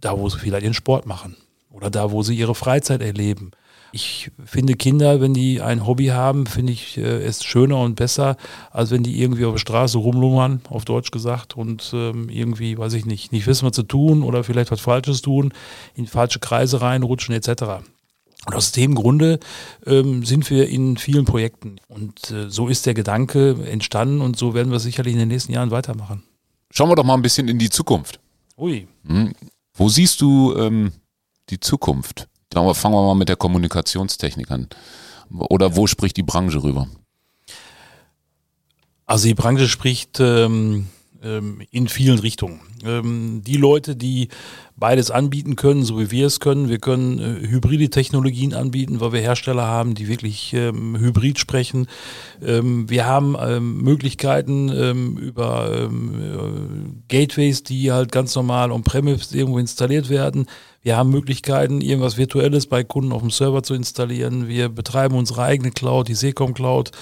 da 0.00 0.16
wo 0.16 0.28
sie 0.28 0.38
vielleicht 0.38 0.62
ihren 0.62 0.72
Sport 0.72 1.04
machen 1.04 1.34
oder 1.72 1.90
da 1.90 2.12
wo 2.12 2.22
sie 2.22 2.36
ihre 2.36 2.54
Freizeit 2.54 3.02
erleben. 3.02 3.50
Ich 3.90 4.30
finde 4.44 4.74
Kinder, 4.74 5.20
wenn 5.20 5.34
die 5.34 5.60
ein 5.60 5.84
Hobby 5.84 6.06
haben, 6.06 6.46
finde 6.46 6.72
ich 6.74 6.96
äh, 6.96 7.24
es 7.24 7.42
schöner 7.42 7.80
und 7.80 7.96
besser, 7.96 8.36
als 8.70 8.92
wenn 8.92 9.02
die 9.02 9.20
irgendwie 9.20 9.44
auf 9.44 9.54
der 9.54 9.58
Straße 9.58 9.98
rumlungern, 9.98 10.60
auf 10.70 10.84
Deutsch 10.84 11.10
gesagt, 11.10 11.56
und 11.56 11.90
ähm, 11.92 12.28
irgendwie, 12.28 12.78
weiß 12.78 12.92
ich 12.92 13.04
nicht, 13.04 13.32
nicht 13.32 13.48
wissen, 13.48 13.66
was 13.66 13.74
zu 13.74 13.82
tun 13.82 14.22
oder 14.22 14.44
vielleicht 14.44 14.70
was 14.70 14.80
Falsches 14.80 15.22
tun, 15.22 15.52
in 15.96 16.06
falsche 16.06 16.38
Kreise 16.38 16.82
reinrutschen 16.82 17.34
etc. 17.34 17.82
Und 18.48 18.54
aus 18.54 18.72
dem 18.72 18.94
Grunde 18.94 19.40
ähm, 19.84 20.24
sind 20.24 20.48
wir 20.48 20.70
in 20.70 20.96
vielen 20.96 21.26
Projekten. 21.26 21.76
Und 21.86 22.30
äh, 22.30 22.48
so 22.48 22.68
ist 22.68 22.86
der 22.86 22.94
Gedanke 22.94 23.58
entstanden 23.66 24.22
und 24.22 24.38
so 24.38 24.54
werden 24.54 24.72
wir 24.72 24.80
sicherlich 24.80 25.12
in 25.12 25.18
den 25.18 25.28
nächsten 25.28 25.52
Jahren 25.52 25.70
weitermachen. 25.70 26.22
Schauen 26.70 26.88
wir 26.88 26.96
doch 26.96 27.04
mal 27.04 27.12
ein 27.12 27.20
bisschen 27.20 27.46
in 27.48 27.58
die 27.58 27.68
Zukunft. 27.68 28.20
Ui. 28.56 28.88
Hm. 29.06 29.34
Wo 29.74 29.90
siehst 29.90 30.22
du 30.22 30.56
ähm, 30.56 30.92
die 31.50 31.60
Zukunft? 31.60 32.26
fangen 32.50 32.94
wir 32.94 33.06
mal 33.06 33.14
mit 33.14 33.28
der 33.28 33.36
Kommunikationstechnik 33.36 34.50
an. 34.50 34.68
Oder 35.30 35.76
wo 35.76 35.86
spricht 35.86 36.16
die 36.16 36.22
Branche 36.22 36.62
rüber? 36.62 36.88
Also 39.04 39.28
die 39.28 39.34
Branche 39.34 39.68
spricht 39.68 40.20
ähm, 40.20 40.86
ähm, 41.22 41.60
in 41.70 41.86
vielen 41.86 42.18
Richtungen. 42.18 42.60
Ähm, 42.84 43.42
die 43.46 43.56
Leute, 43.56 43.96
die 43.96 44.28
beides 44.78 45.10
anbieten 45.10 45.56
können, 45.56 45.82
so 45.82 45.98
wie 45.98 46.10
wir 46.10 46.26
es 46.26 46.40
können, 46.40 46.68
wir 46.68 46.78
können 46.78 47.18
äh, 47.18 47.48
hybride 47.48 47.90
Technologien 47.90 48.54
anbieten, 48.54 49.00
weil 49.00 49.12
wir 49.12 49.20
Hersteller 49.20 49.66
haben, 49.66 49.94
die 49.94 50.08
wirklich 50.08 50.54
ähm, 50.54 50.96
hybrid 50.98 51.38
sprechen. 51.38 51.88
Ähm, 52.44 52.88
wir 52.88 53.06
haben 53.06 53.36
ähm, 53.40 53.82
Möglichkeiten 53.82 54.70
ähm, 54.72 55.16
über 55.16 55.70
äh, 55.70 55.88
Gateways, 57.08 57.64
die 57.64 57.90
halt 57.90 58.12
ganz 58.12 58.34
normal 58.34 58.70
on-premise 58.70 59.36
irgendwo 59.36 59.58
installiert 59.58 60.10
werden. 60.10 60.46
Wir 60.80 60.96
haben 60.96 61.10
Möglichkeiten, 61.10 61.80
irgendwas 61.80 62.16
Virtuelles 62.16 62.66
bei 62.66 62.84
Kunden 62.84 63.12
auf 63.12 63.20
dem 63.20 63.30
Server 63.30 63.64
zu 63.64 63.74
installieren. 63.74 64.46
Wir 64.46 64.68
betreiben 64.68 65.16
unsere 65.16 65.42
eigene 65.42 65.72
Cloud, 65.72 66.06
die 66.06 66.14
Secom 66.14 66.54
Cloud, 66.54 66.92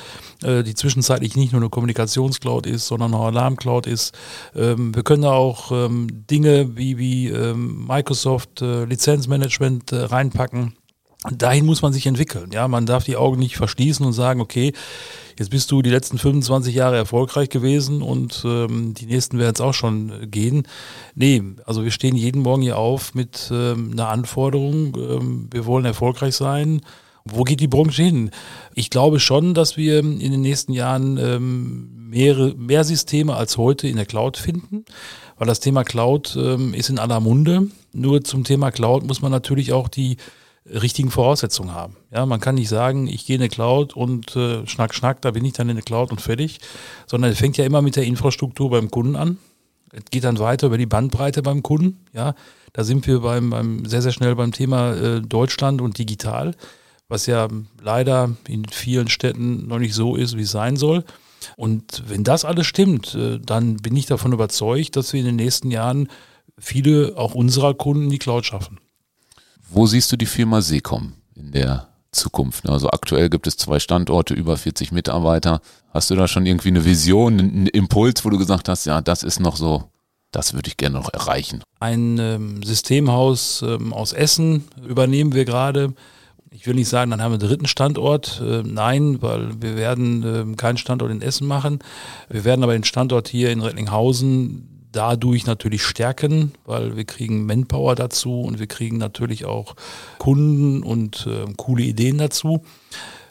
äh, 0.42 0.62
die 0.62 0.74
zwischenzeitlich 0.74 1.36
nicht 1.36 1.52
nur 1.52 1.60
eine 1.60 1.68
Kommunikationscloud 1.68 2.66
ist, 2.66 2.86
sondern 2.86 3.12
auch 3.12 3.26
Alarmcloud 3.26 3.86
ist. 3.86 4.16
Ähm, 4.56 4.94
wir 4.94 5.02
können 5.02 5.22
da 5.22 5.32
auch 5.32 5.65
ähm, 5.70 6.26
Dinge 6.30 6.76
wie, 6.76 6.98
wie 6.98 7.28
ähm, 7.28 7.86
Microsoft 7.86 8.62
äh, 8.62 8.84
Lizenzmanagement 8.84 9.92
äh, 9.92 9.96
reinpacken. 9.96 10.74
dahin 11.30 11.66
muss 11.66 11.82
man 11.82 11.92
sich 11.92 12.06
entwickeln. 12.06 12.50
Ja, 12.52 12.68
man 12.68 12.86
darf 12.86 13.04
die 13.04 13.16
Augen 13.16 13.38
nicht 13.38 13.56
verschließen 13.56 14.04
und 14.04 14.12
sagen, 14.12 14.40
okay, 14.40 14.72
jetzt 15.38 15.50
bist 15.50 15.70
du 15.70 15.82
die 15.82 15.90
letzten 15.90 16.18
25 16.18 16.74
Jahre 16.74 16.96
erfolgreich 16.96 17.48
gewesen 17.48 18.02
und 18.02 18.42
ähm, 18.46 18.94
die 18.94 19.06
nächsten 19.06 19.38
werden 19.38 19.54
es 19.54 19.60
auch 19.60 19.74
schon 19.74 20.30
gehen. 20.30 20.66
Nee, 21.14 21.42
also 21.64 21.84
wir 21.84 21.90
stehen 21.90 22.16
jeden 22.16 22.42
Morgen 22.42 22.62
hier 22.62 22.78
auf 22.78 23.14
mit 23.14 23.50
ähm, 23.52 23.92
einer 23.92 24.08
Anforderung. 24.08 24.96
Ähm, 24.96 25.48
wir 25.52 25.66
wollen 25.66 25.84
erfolgreich 25.84 26.36
sein. 26.36 26.80
Wo 27.28 27.42
geht 27.44 27.60
die 27.60 27.68
Branche 27.68 28.02
hin? 28.02 28.30
Ich 28.74 28.90
glaube 28.90 29.20
schon, 29.20 29.54
dass 29.54 29.76
wir 29.76 29.98
in 29.98 30.18
den 30.18 30.40
nächsten 30.40 30.72
Jahren 30.72 31.18
ähm, 31.18 32.08
mehrere, 32.08 32.54
mehr 32.54 32.84
Systeme 32.84 33.34
als 33.34 33.58
heute 33.58 33.88
in 33.88 33.96
der 33.96 34.06
Cloud 34.06 34.36
finden, 34.36 34.84
weil 35.36 35.48
das 35.48 35.60
Thema 35.60 35.84
Cloud 35.84 36.36
ähm, 36.40 36.72
ist 36.72 36.88
in 36.88 36.98
aller 36.98 37.20
Munde. 37.20 37.68
Nur 37.92 38.22
zum 38.22 38.44
Thema 38.44 38.70
Cloud 38.70 39.06
muss 39.06 39.22
man 39.22 39.32
natürlich 39.32 39.72
auch 39.72 39.88
die 39.88 40.16
richtigen 40.66 41.10
Voraussetzungen 41.10 41.74
haben. 41.74 41.96
Ja, 42.12 42.26
man 42.26 42.40
kann 42.40 42.56
nicht 42.56 42.68
sagen, 42.68 43.06
ich 43.06 43.26
gehe 43.26 43.36
in 43.36 43.42
eine 43.42 43.48
Cloud 43.48 43.94
und 43.94 44.34
äh, 44.36 44.66
schnack, 44.66 44.94
schnack, 44.94 45.22
da 45.22 45.30
bin 45.30 45.44
ich 45.44 45.52
dann 45.52 45.68
in 45.68 45.76
eine 45.76 45.82
Cloud 45.82 46.10
und 46.10 46.20
fertig, 46.20 46.58
sondern 47.06 47.30
es 47.30 47.38
fängt 47.38 47.56
ja 47.56 47.64
immer 47.64 47.82
mit 47.82 47.96
der 47.96 48.04
Infrastruktur 48.04 48.70
beim 48.70 48.90
Kunden 48.90 49.16
an. 49.16 49.38
Es 49.92 50.04
geht 50.10 50.24
dann 50.24 50.38
weiter 50.38 50.66
über 50.66 50.78
die 50.78 50.86
Bandbreite 50.86 51.42
beim 51.42 51.62
Kunden. 51.62 51.98
Ja, 52.12 52.34
da 52.72 52.84
sind 52.84 53.06
wir 53.06 53.20
beim, 53.20 53.50
beim 53.50 53.86
sehr, 53.86 54.02
sehr 54.02 54.12
schnell 54.12 54.34
beim 54.34 54.52
Thema 54.52 54.94
äh, 54.94 55.20
Deutschland 55.20 55.80
und 55.80 55.98
digital, 55.98 56.54
was 57.08 57.26
ja 57.26 57.48
leider 57.80 58.36
in 58.48 58.64
vielen 58.66 59.08
Städten 59.08 59.68
noch 59.68 59.78
nicht 59.78 59.94
so 59.94 60.16
ist, 60.16 60.36
wie 60.36 60.42
es 60.42 60.50
sein 60.50 60.76
soll. 60.76 61.04
Und 61.56 62.02
wenn 62.08 62.24
das 62.24 62.44
alles 62.44 62.66
stimmt, 62.66 63.14
äh, 63.14 63.38
dann 63.38 63.76
bin 63.76 63.96
ich 63.96 64.06
davon 64.06 64.32
überzeugt, 64.32 64.96
dass 64.96 65.12
wir 65.12 65.20
in 65.20 65.26
den 65.26 65.36
nächsten 65.36 65.70
Jahren 65.70 66.08
viele 66.58 67.14
auch 67.16 67.34
unserer 67.34 67.74
Kunden 67.74 68.10
die 68.10 68.18
Cloud 68.18 68.46
schaffen. 68.46 68.78
Wo 69.68 69.86
siehst 69.86 70.10
du 70.12 70.16
die 70.16 70.26
Firma 70.26 70.60
Seekom 70.60 71.12
in 71.34 71.52
der 71.52 71.88
Zukunft? 72.12 72.68
Also 72.68 72.88
aktuell 72.90 73.28
gibt 73.28 73.46
es 73.46 73.56
zwei 73.56 73.78
Standorte, 73.78 74.34
über 74.34 74.56
40 74.56 74.92
Mitarbeiter. 74.92 75.60
Hast 75.92 76.10
du 76.10 76.14
da 76.14 76.28
schon 76.28 76.46
irgendwie 76.46 76.68
eine 76.68 76.84
Vision, 76.84 77.38
einen 77.38 77.66
Impuls, 77.66 78.24
wo 78.24 78.30
du 78.30 78.38
gesagt 78.38 78.68
hast, 78.68 78.86
ja, 78.86 79.00
das 79.00 79.22
ist 79.22 79.40
noch 79.40 79.56
so, 79.56 79.90
das 80.30 80.54
würde 80.54 80.68
ich 80.68 80.76
gerne 80.76 80.96
noch 80.98 81.12
erreichen? 81.12 81.62
Ein 81.80 82.18
ähm, 82.18 82.62
Systemhaus 82.62 83.62
ähm, 83.62 83.92
aus 83.92 84.12
Essen 84.12 84.64
übernehmen 84.86 85.34
wir 85.34 85.44
gerade. 85.44 85.94
Ich 86.58 86.66
will 86.66 86.74
nicht 86.74 86.88
sagen, 86.88 87.10
dann 87.10 87.20
haben 87.20 87.32
wir 87.32 87.38
einen 87.38 87.48
dritten 87.48 87.66
Standort. 87.66 88.42
Äh, 88.42 88.62
nein, 88.64 89.20
weil 89.20 89.60
wir 89.60 89.76
werden 89.76 90.52
äh, 90.52 90.56
keinen 90.56 90.78
Standort 90.78 91.10
in 91.10 91.20
Essen 91.20 91.46
machen. 91.46 91.80
Wir 92.30 92.44
werden 92.44 92.62
aber 92.62 92.72
den 92.72 92.84
Standort 92.84 93.28
hier 93.28 93.50
in 93.50 93.60
Rettlinghausen 93.60 94.88
dadurch 94.90 95.44
natürlich 95.44 95.82
stärken, 95.82 96.52
weil 96.64 96.96
wir 96.96 97.04
kriegen 97.04 97.44
Manpower 97.44 97.94
dazu 97.94 98.40
und 98.40 98.58
wir 98.58 98.66
kriegen 98.66 98.96
natürlich 98.96 99.44
auch 99.44 99.76
Kunden 100.16 100.82
und 100.82 101.26
äh, 101.26 101.52
coole 101.58 101.82
Ideen 101.82 102.16
dazu. 102.16 102.62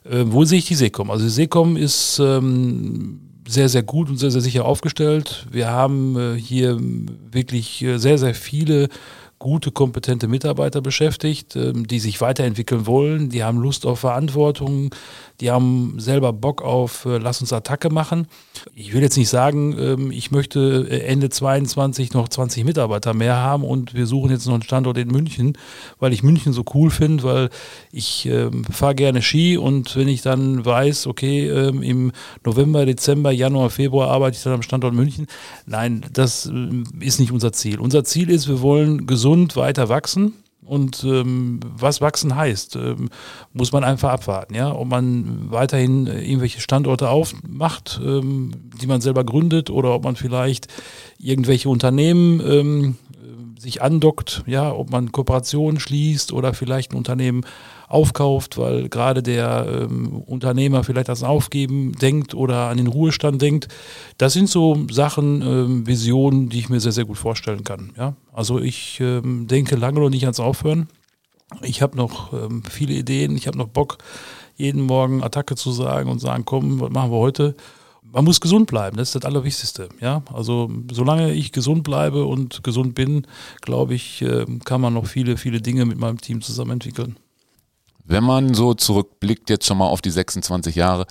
Äh, 0.04 0.26
wo 0.28 0.46
sehe 0.46 0.60
ich 0.60 0.68
die 0.68 0.76
Seekom? 0.76 1.10
Also 1.10 1.24
die 1.24 1.32
Seekom 1.32 1.78
ist 1.78 2.20
ähm, 2.20 3.22
sehr, 3.48 3.70
sehr 3.70 3.84
gut 3.84 4.08
und 4.08 4.18
sehr, 4.18 4.30
sehr 4.30 4.42
sicher 4.42 4.66
aufgestellt. 4.66 5.48
Wir 5.50 5.72
haben 5.72 6.16
äh, 6.16 6.40
hier 6.40 6.78
wirklich 6.80 7.82
äh, 7.82 7.98
sehr, 7.98 8.20
sehr 8.20 8.36
viele 8.36 8.90
gute, 9.40 9.72
kompetente 9.72 10.28
Mitarbeiter 10.28 10.82
beschäftigt, 10.82 11.56
ähm, 11.56 11.88
die 11.88 12.00
sich 12.00 12.22
weiterentwickeln 12.22 12.88
wollen, 12.88 13.30
die 13.30 13.44
haben 13.44 13.58
Lust 13.58 13.86
auf 13.86 14.00
Verantwortung, 14.00 14.96
die 15.42 15.52
haben 15.52 15.96
selber 15.98 16.32
Bock 16.32 16.62
auf, 16.62 17.06
äh, 17.06 17.18
lass 17.18 17.42
uns 17.42 17.52
Attacke 17.52 17.90
machen. 17.90 18.28
Ich 18.74 18.94
will 18.94 19.02
jetzt 19.02 19.18
nicht 19.18 19.28
sagen, 19.28 19.76
ähm, 19.78 20.12
ich 20.12 20.32
möchte 20.32 20.88
äh, 20.90 21.00
Ende 21.02 21.30
22 21.30 22.14
noch 22.14 22.30
20 22.30 22.64
Mitarbeiter 22.64 23.14
mehr 23.14 23.36
haben 23.36 23.66
und 23.66 23.94
wir 23.94 24.08
suchen 24.08 24.32
jetzt 24.32 24.46
noch 24.46 24.54
einen 24.54 24.64
Standort 24.64 24.98
in 24.98 25.10
München, 25.10 25.58
weil 26.00 26.14
ich 26.14 26.24
München 26.24 26.54
so 26.54 26.64
cool 26.74 26.90
finde, 26.90 27.24
weil 27.24 27.50
ich 27.92 28.26
ähm, 28.28 28.64
fahre 28.66 28.96
gerne 28.96 29.22
Ski 29.22 29.58
und 29.58 29.98
wenn 29.98 30.08
ich 30.08 30.22
dann 30.22 30.66
weiß, 30.66 31.08
okay, 31.08 31.36
im 31.46 32.12
November, 32.44 32.86
Dezember, 32.86 33.32
Januar, 33.32 33.70
Februar 33.70 34.10
arbeite 34.10 34.38
ich 34.38 34.44
dann 34.44 34.54
am 34.54 34.62
Standort 34.62 34.94
München. 34.94 35.28
Nein, 35.66 36.06
das 36.14 36.50
ist 37.00 37.20
nicht 37.20 37.32
unser 37.32 37.52
Ziel. 37.52 37.80
Unser 37.80 38.04
Ziel 38.04 38.30
ist, 38.30 38.48
wir 38.48 38.62
wollen 38.62 39.06
gesund 39.06 39.25
weiter 39.56 39.90
wachsen 39.90 40.34
und 40.66 41.04
ähm, 41.04 41.60
was 41.64 42.02
wachsen 42.02 42.36
heißt, 42.36 42.76
ähm, 42.76 43.10
muss 43.54 43.72
man 43.72 43.84
einfach 43.84 44.12
abwarten. 44.12 44.56
Ja? 44.56 44.74
Ob 44.74 44.88
man 44.88 45.52
weiterhin 45.52 46.08
äh, 46.08 46.22
irgendwelche 46.22 46.60
Standorte 46.60 47.10
aufmacht, 47.10 48.02
ähm, 48.04 48.52
die 48.82 48.88
man 48.88 49.02
selber 49.02 49.24
gründet, 49.24 49.70
oder 49.70 49.94
ob 49.94 50.04
man 50.04 50.16
vielleicht 50.16 50.68
irgendwelche 51.20 51.70
Unternehmen 51.70 52.42
ähm, 52.46 52.96
sich 53.60 53.82
andockt, 53.82 54.44
ja, 54.48 54.72
ob 54.72 54.90
man 54.90 55.12
Kooperationen 55.12 55.80
schließt 55.80 56.34
oder 56.34 56.54
vielleicht 56.54 56.94
ein 56.94 56.98
Unternehmen 56.98 57.46
aufkauft, 57.96 58.58
weil 58.58 58.90
gerade 58.90 59.24
der 59.24 59.66
ähm, 59.68 60.22
Unternehmer 60.26 60.84
vielleicht 60.84 61.08
das 61.08 61.24
Aufgeben 61.24 61.94
denkt 61.94 62.36
oder 62.36 62.68
an 62.68 62.76
den 62.78 62.88
Ruhestand 62.88 63.42
denkt. 63.42 63.70
Das 64.18 64.34
sind 64.34 64.50
so 64.50 64.86
Sachen, 64.92 65.42
ähm, 65.42 65.88
Visionen, 65.88 66.50
die 66.50 66.60
ich 66.60 66.68
mir 66.68 66.82
sehr, 66.82 66.92
sehr 66.92 67.06
gut 67.06 67.18
vorstellen 67.18 67.64
kann. 67.64 67.94
Ja? 67.98 68.16
Also 68.34 68.60
ich 68.60 69.00
ähm, 69.00 69.48
denke 69.48 69.78
lange 69.78 70.02
noch 70.02 70.10
nicht 70.10 70.26
ans 70.26 70.42
Aufhören. 70.42 70.90
Ich 71.62 71.82
habe 71.82 71.96
noch 71.96 72.34
ähm, 72.34 72.64
viele 72.70 72.94
Ideen, 72.94 73.38
ich 73.38 73.48
habe 73.48 73.58
noch 73.58 73.70
Bock, 73.70 73.98
jeden 74.58 74.82
Morgen 74.82 75.24
Attacke 75.24 75.56
zu 75.56 75.72
sagen 75.72 76.10
und 76.10 76.20
sagen, 76.20 76.44
komm, 76.44 76.82
was 76.82 76.92
machen 76.92 77.12
wir 77.12 77.18
heute? 77.18 77.56
man 78.12 78.24
muss 78.24 78.40
gesund 78.40 78.68
bleiben, 78.68 78.96
das 78.96 79.10
ist 79.10 79.16
das 79.16 79.26
Allerwichtigste. 79.26 79.90
Ja? 80.00 80.22
Also 80.34 80.72
solange 80.92 81.34
ich 81.34 81.52
gesund 81.52 81.84
bleibe 81.84 82.26
und 82.26 82.64
gesund 82.64 82.96
bin, 82.96 83.28
glaube 83.62 83.94
ich, 83.94 84.22
ähm, 84.22 84.62
kann 84.64 84.80
man 84.80 84.94
noch 84.94 85.06
viele, 85.06 85.36
viele 85.36 85.60
Dinge 85.60 85.86
mit 85.86 85.98
meinem 85.98 86.22
Team 86.22 86.42
zusammen 86.42 86.72
entwickeln. 86.72 87.18
Wenn 88.06 88.24
man 88.24 88.54
so 88.54 88.76
zurückblickt 88.76 89.50
jetzt 89.50 89.66
schon 89.66 89.80
mal 89.80 89.88
auf 89.88 90.02
die 90.02 90.12
26 90.12 90.76
Jahre, 90.76 91.08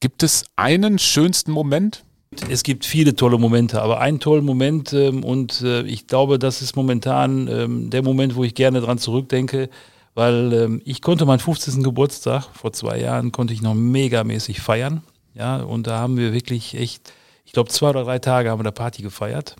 gibt 0.00 0.22
es 0.22 0.44
einen 0.54 0.98
schönsten 0.98 1.50
Moment? 1.50 2.04
Es 2.50 2.62
gibt 2.62 2.84
viele 2.84 3.16
tolle 3.16 3.38
Momente, 3.38 3.80
aber 3.80 4.00
einen 4.00 4.20
tollen 4.20 4.44
Moment 4.44 4.92
ähm, 4.92 5.24
und 5.24 5.62
äh, 5.62 5.82
ich 5.82 6.06
glaube, 6.06 6.38
das 6.38 6.62
ist 6.62 6.76
momentan 6.76 7.48
ähm, 7.48 7.90
der 7.90 8.02
Moment, 8.02 8.36
wo 8.36 8.44
ich 8.44 8.54
gerne 8.54 8.80
dran 8.80 8.98
zurückdenke, 8.98 9.68
weil 10.14 10.52
ähm, 10.52 10.82
ich 10.84 11.02
konnte 11.02 11.24
meinen 11.24 11.40
50. 11.40 11.82
Geburtstag 11.82 12.48
vor 12.54 12.72
zwei 12.72 12.98
Jahren 12.98 13.32
konnte 13.32 13.52
ich 13.54 13.62
noch 13.62 13.74
megamäßig 13.74 14.60
feiern, 14.60 15.02
ja 15.34 15.56
und 15.62 15.86
da 15.86 15.98
haben 15.98 16.16
wir 16.16 16.32
wirklich 16.32 16.74
echt, 16.74 17.12
ich 17.44 17.52
glaube 17.52 17.70
zwei 17.70 17.90
oder 17.90 18.04
drei 18.04 18.18
Tage 18.18 18.50
haben 18.50 18.60
wir 18.60 18.64
da 18.64 18.70
Party 18.70 19.02
gefeiert 19.02 19.56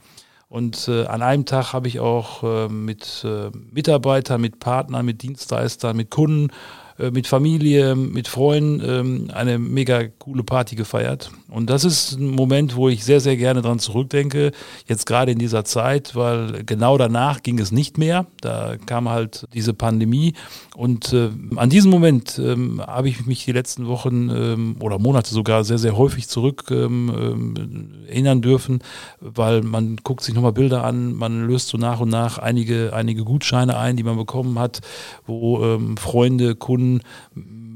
und 0.53 0.87
äh, 0.87 1.07
an 1.07 1.23
einem 1.23 1.47
Tag 1.47 1.73
habe 1.73 1.89
ich 1.89 1.99
auch 1.99 2.43
äh, 2.43 2.69
mit 2.69 3.25
äh, 3.25 3.51
Mitarbeitern, 3.71 4.39
mit 4.39 4.59
Partnern, 4.59 5.07
mit 5.07 5.23
Dienstleistern, 5.23 5.97
mit 5.97 6.11
Kunden 6.11 6.53
äh, 6.99 7.11
mit 7.11 7.27
Familie, 7.27 7.97
mit 7.97 8.29
Freunden 8.29 8.83
ähm, 8.85 9.31
eine 9.33 9.59
mega 9.59 10.05
coole 10.19 10.43
Party 10.43 10.77
gefeiert. 10.77 11.31
Und 11.49 11.71
das 11.71 11.85
ist 11.85 12.13
ein 12.19 12.31
Moment, 12.31 12.77
wo 12.77 12.89
ich 12.89 13.05
sehr, 13.05 13.21
sehr 13.21 13.37
gerne 13.37 13.63
dran 13.63 13.79
zurückdenke, 13.79 14.53
jetzt 14.87 15.07
gerade 15.07 15.33
in 15.33 15.39
dieser 15.39 15.65
Zeit, 15.65 16.15
weil 16.15 16.65
genau 16.65 16.99
danach 16.99 17.43
ging 17.43 17.59
es 17.59 17.73
nicht 17.73 17.99
mehr. 17.99 18.27
Da 18.41 18.77
kam 18.85 19.09
halt 19.09 19.47
diese 19.55 19.75
Pandemie. 19.75 20.35
Und 20.77 21.13
äh, 21.13 21.31
an 21.57 21.71
diesen 21.71 21.91
Moment 21.91 22.39
ähm, 22.39 22.83
habe 22.87 23.09
ich 23.09 23.27
mich 23.27 23.45
die 23.45 23.53
letzten 23.53 23.87
Wochen 23.87 24.31
ähm, 24.31 24.77
oder 24.81 24.99
Monate 24.99 25.31
sogar 25.33 25.65
sehr, 25.65 25.79
sehr 25.79 25.97
häufig 25.97 26.29
zurück 26.29 26.65
ähm, 26.71 28.05
erinnern 28.09 28.43
dürfen, 28.43 28.81
weil 29.21 29.63
man 29.63 29.97
guckt 30.03 30.23
sich 30.23 30.35
nochmal 30.35 30.53
Bilder 30.53 30.85
an, 30.85 31.15
man 31.15 31.47
löst 31.47 31.69
so 31.69 31.79
nach 31.79 32.01
und 32.01 32.09
nach 32.09 32.39
einige, 32.39 32.93
einige 32.95 33.25
Gutscheine 33.25 33.77
ein, 33.77 33.97
die 33.97 34.03
man 34.03 34.17
bekommen 34.17 34.59
hat, 34.59 34.81
wo 35.27 35.79
Freunde, 35.97 36.55
Kunden, 36.55 36.82
Kunden, 36.83 37.01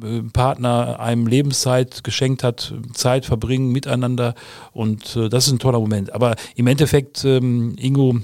äh, 0.03 0.23
Partner 0.33 1.01
einem 1.01 1.27
Lebenszeit 1.27 2.05
geschenkt 2.05 2.42
hat, 2.42 2.75
Zeit 2.95 3.25
verbringen 3.25 3.73
miteinander 3.73 4.35
und 4.73 5.16
äh, 5.16 5.29
das 5.29 5.47
ist 5.47 5.53
ein 5.53 5.59
toller 5.59 5.81
Moment. 5.81 6.12
Aber 6.12 6.37
im 6.55 6.66
Endeffekt, 6.66 7.25
ähm, 7.25 7.77
Ingo, 7.79 8.19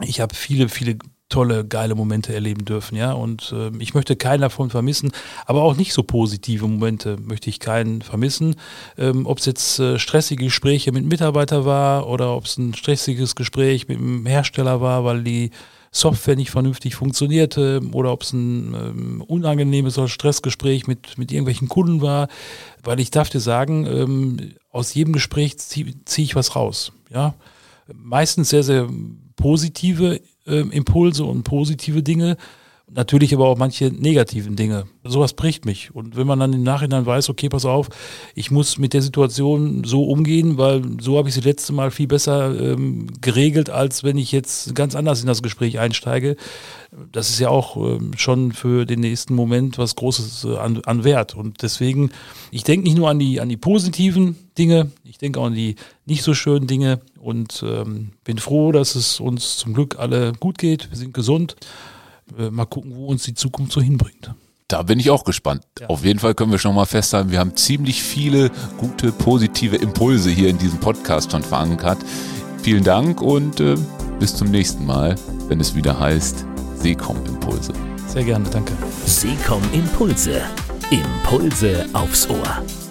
ich 0.00 0.20
habe 0.20 0.34
viele, 0.34 0.68
viele 0.68 0.96
tolle, 1.28 1.64
geile 1.64 1.94
Momente 1.94 2.34
erleben 2.34 2.66
dürfen, 2.66 2.96
ja. 2.96 3.12
Und 3.12 3.54
äh, 3.56 3.70
ich 3.78 3.94
möchte 3.94 4.16
keinen 4.16 4.42
davon 4.42 4.68
vermissen, 4.68 5.12
aber 5.46 5.62
auch 5.62 5.76
nicht 5.76 5.94
so 5.94 6.02
positive 6.02 6.66
Momente 6.66 7.16
möchte 7.18 7.48
ich 7.48 7.58
keinen 7.58 8.02
vermissen. 8.02 8.56
Ähm, 8.98 9.26
ob 9.26 9.38
es 9.38 9.46
jetzt 9.46 9.78
äh, 9.78 9.98
stressige 9.98 10.44
Gespräche 10.44 10.92
mit 10.92 11.06
Mitarbeitern 11.06 11.64
war 11.64 12.06
oder 12.08 12.36
ob 12.36 12.44
es 12.44 12.58
ein 12.58 12.74
stressiges 12.74 13.34
Gespräch 13.34 13.88
mit 13.88 13.98
dem 13.98 14.26
Hersteller 14.26 14.82
war, 14.82 15.04
weil 15.04 15.22
die 15.22 15.50
Software 15.94 16.36
nicht 16.36 16.50
vernünftig 16.50 16.94
funktionierte 16.94 17.82
oder 17.92 18.12
ob 18.12 18.22
es 18.22 18.32
ein 18.32 18.74
ähm, 18.74 19.20
unangenehmes 19.20 19.98
oder 19.98 20.08
Stressgespräch 20.08 20.86
mit, 20.86 21.18
mit 21.18 21.30
irgendwelchen 21.30 21.68
Kunden 21.68 22.00
war. 22.00 22.28
Weil 22.82 22.98
ich 22.98 23.10
darf 23.10 23.28
dir 23.28 23.40
sagen, 23.40 23.86
ähm, 23.86 24.54
aus 24.70 24.94
jedem 24.94 25.12
Gespräch 25.12 25.58
ziehe 25.58 25.92
zieh 26.06 26.22
ich 26.22 26.34
was 26.34 26.56
raus. 26.56 26.92
Ja? 27.10 27.34
Meistens 27.92 28.48
sehr, 28.48 28.62
sehr 28.62 28.88
positive 29.36 30.20
äh, 30.46 30.60
Impulse 30.60 31.24
und 31.24 31.42
positive 31.42 32.02
Dinge. 32.02 32.38
Natürlich 32.94 33.34
aber 33.34 33.46
auch 33.46 33.56
manche 33.56 33.86
negativen 33.86 34.56
Dinge. 34.56 34.84
Sowas 35.04 35.32
bricht 35.32 35.64
mich. 35.64 35.94
Und 35.94 36.16
wenn 36.16 36.26
man 36.26 36.38
dann 36.40 36.52
im 36.52 36.62
Nachhinein 36.62 37.06
weiß, 37.06 37.28
okay, 37.28 37.48
pass 37.48 37.64
auf, 37.64 37.88
ich 38.34 38.50
muss 38.50 38.78
mit 38.78 38.92
der 38.92 39.02
Situation 39.02 39.84
so 39.84 40.04
umgehen, 40.04 40.58
weil 40.58 40.82
so 41.00 41.18
habe 41.18 41.28
ich 41.28 41.34
sie 41.34 41.40
letzte 41.40 41.72
Mal 41.72 41.90
viel 41.90 42.06
besser 42.06 42.58
ähm, 42.58 43.08
geregelt, 43.20 43.70
als 43.70 44.04
wenn 44.04 44.18
ich 44.18 44.32
jetzt 44.32 44.74
ganz 44.74 44.94
anders 44.94 45.20
in 45.20 45.26
das 45.26 45.42
Gespräch 45.42 45.78
einsteige. 45.78 46.36
Das 47.10 47.30
ist 47.30 47.40
ja 47.40 47.48
auch 47.48 47.76
ähm, 47.76 48.12
schon 48.16 48.52
für 48.52 48.84
den 48.84 49.00
nächsten 49.00 49.34
Moment 49.34 49.78
was 49.78 49.96
Großes 49.96 50.44
äh, 50.44 50.56
an, 50.56 50.82
an 50.84 51.04
Wert. 51.04 51.34
Und 51.34 51.62
deswegen, 51.62 52.10
ich 52.50 52.64
denke 52.64 52.84
nicht 52.84 52.96
nur 52.96 53.08
an 53.08 53.18
die, 53.18 53.40
an 53.40 53.48
die 53.48 53.56
positiven 53.56 54.36
Dinge, 54.58 54.90
ich 55.04 55.18
denke 55.18 55.40
auch 55.40 55.46
an 55.46 55.54
die 55.54 55.76
nicht 56.04 56.22
so 56.22 56.34
schönen 56.34 56.66
Dinge 56.66 57.00
und 57.18 57.64
ähm, 57.66 58.10
bin 58.24 58.38
froh, 58.38 58.72
dass 58.72 58.94
es 58.94 59.20
uns 59.20 59.56
zum 59.56 59.72
Glück 59.72 59.98
alle 59.98 60.32
gut 60.38 60.58
geht. 60.58 60.90
Wir 60.90 60.98
sind 60.98 61.14
gesund. 61.14 61.56
Äh, 62.38 62.50
mal 62.50 62.66
gucken, 62.66 62.94
wo 62.94 63.06
uns 63.06 63.24
die 63.24 63.34
Zukunft 63.34 63.72
so 63.72 63.80
hinbringt. 63.80 64.34
Da 64.68 64.82
bin 64.82 64.98
ich 64.98 65.10
auch 65.10 65.24
gespannt. 65.24 65.64
Ja. 65.80 65.88
Auf 65.88 66.04
jeden 66.04 66.18
Fall 66.18 66.34
können 66.34 66.50
wir 66.50 66.58
schon 66.58 66.74
mal 66.74 66.86
festhalten, 66.86 67.30
wir 67.30 67.40
haben 67.40 67.56
ziemlich 67.56 68.02
viele 68.02 68.50
gute, 68.78 69.12
positive 69.12 69.76
Impulse 69.76 70.30
hier 70.30 70.48
in 70.48 70.56
diesem 70.56 70.80
Podcast 70.80 71.32
schon 71.32 71.42
verankert. 71.42 71.98
Vielen 72.62 72.82
Dank 72.84 73.20
und 73.20 73.60
äh, 73.60 73.76
bis 74.18 74.34
zum 74.34 74.50
nächsten 74.50 74.86
Mal, 74.86 75.16
wenn 75.48 75.60
es 75.60 75.74
wieder 75.74 75.98
heißt 75.98 76.46
Seekom 76.76 77.18
Impulse. 77.26 77.72
Sehr 78.08 78.24
gerne, 78.24 78.48
danke. 78.50 78.72
Seekom 79.04 79.62
Impulse. 79.72 80.42
Impulse 80.90 81.86
aufs 81.92 82.28
Ohr. 82.28 82.81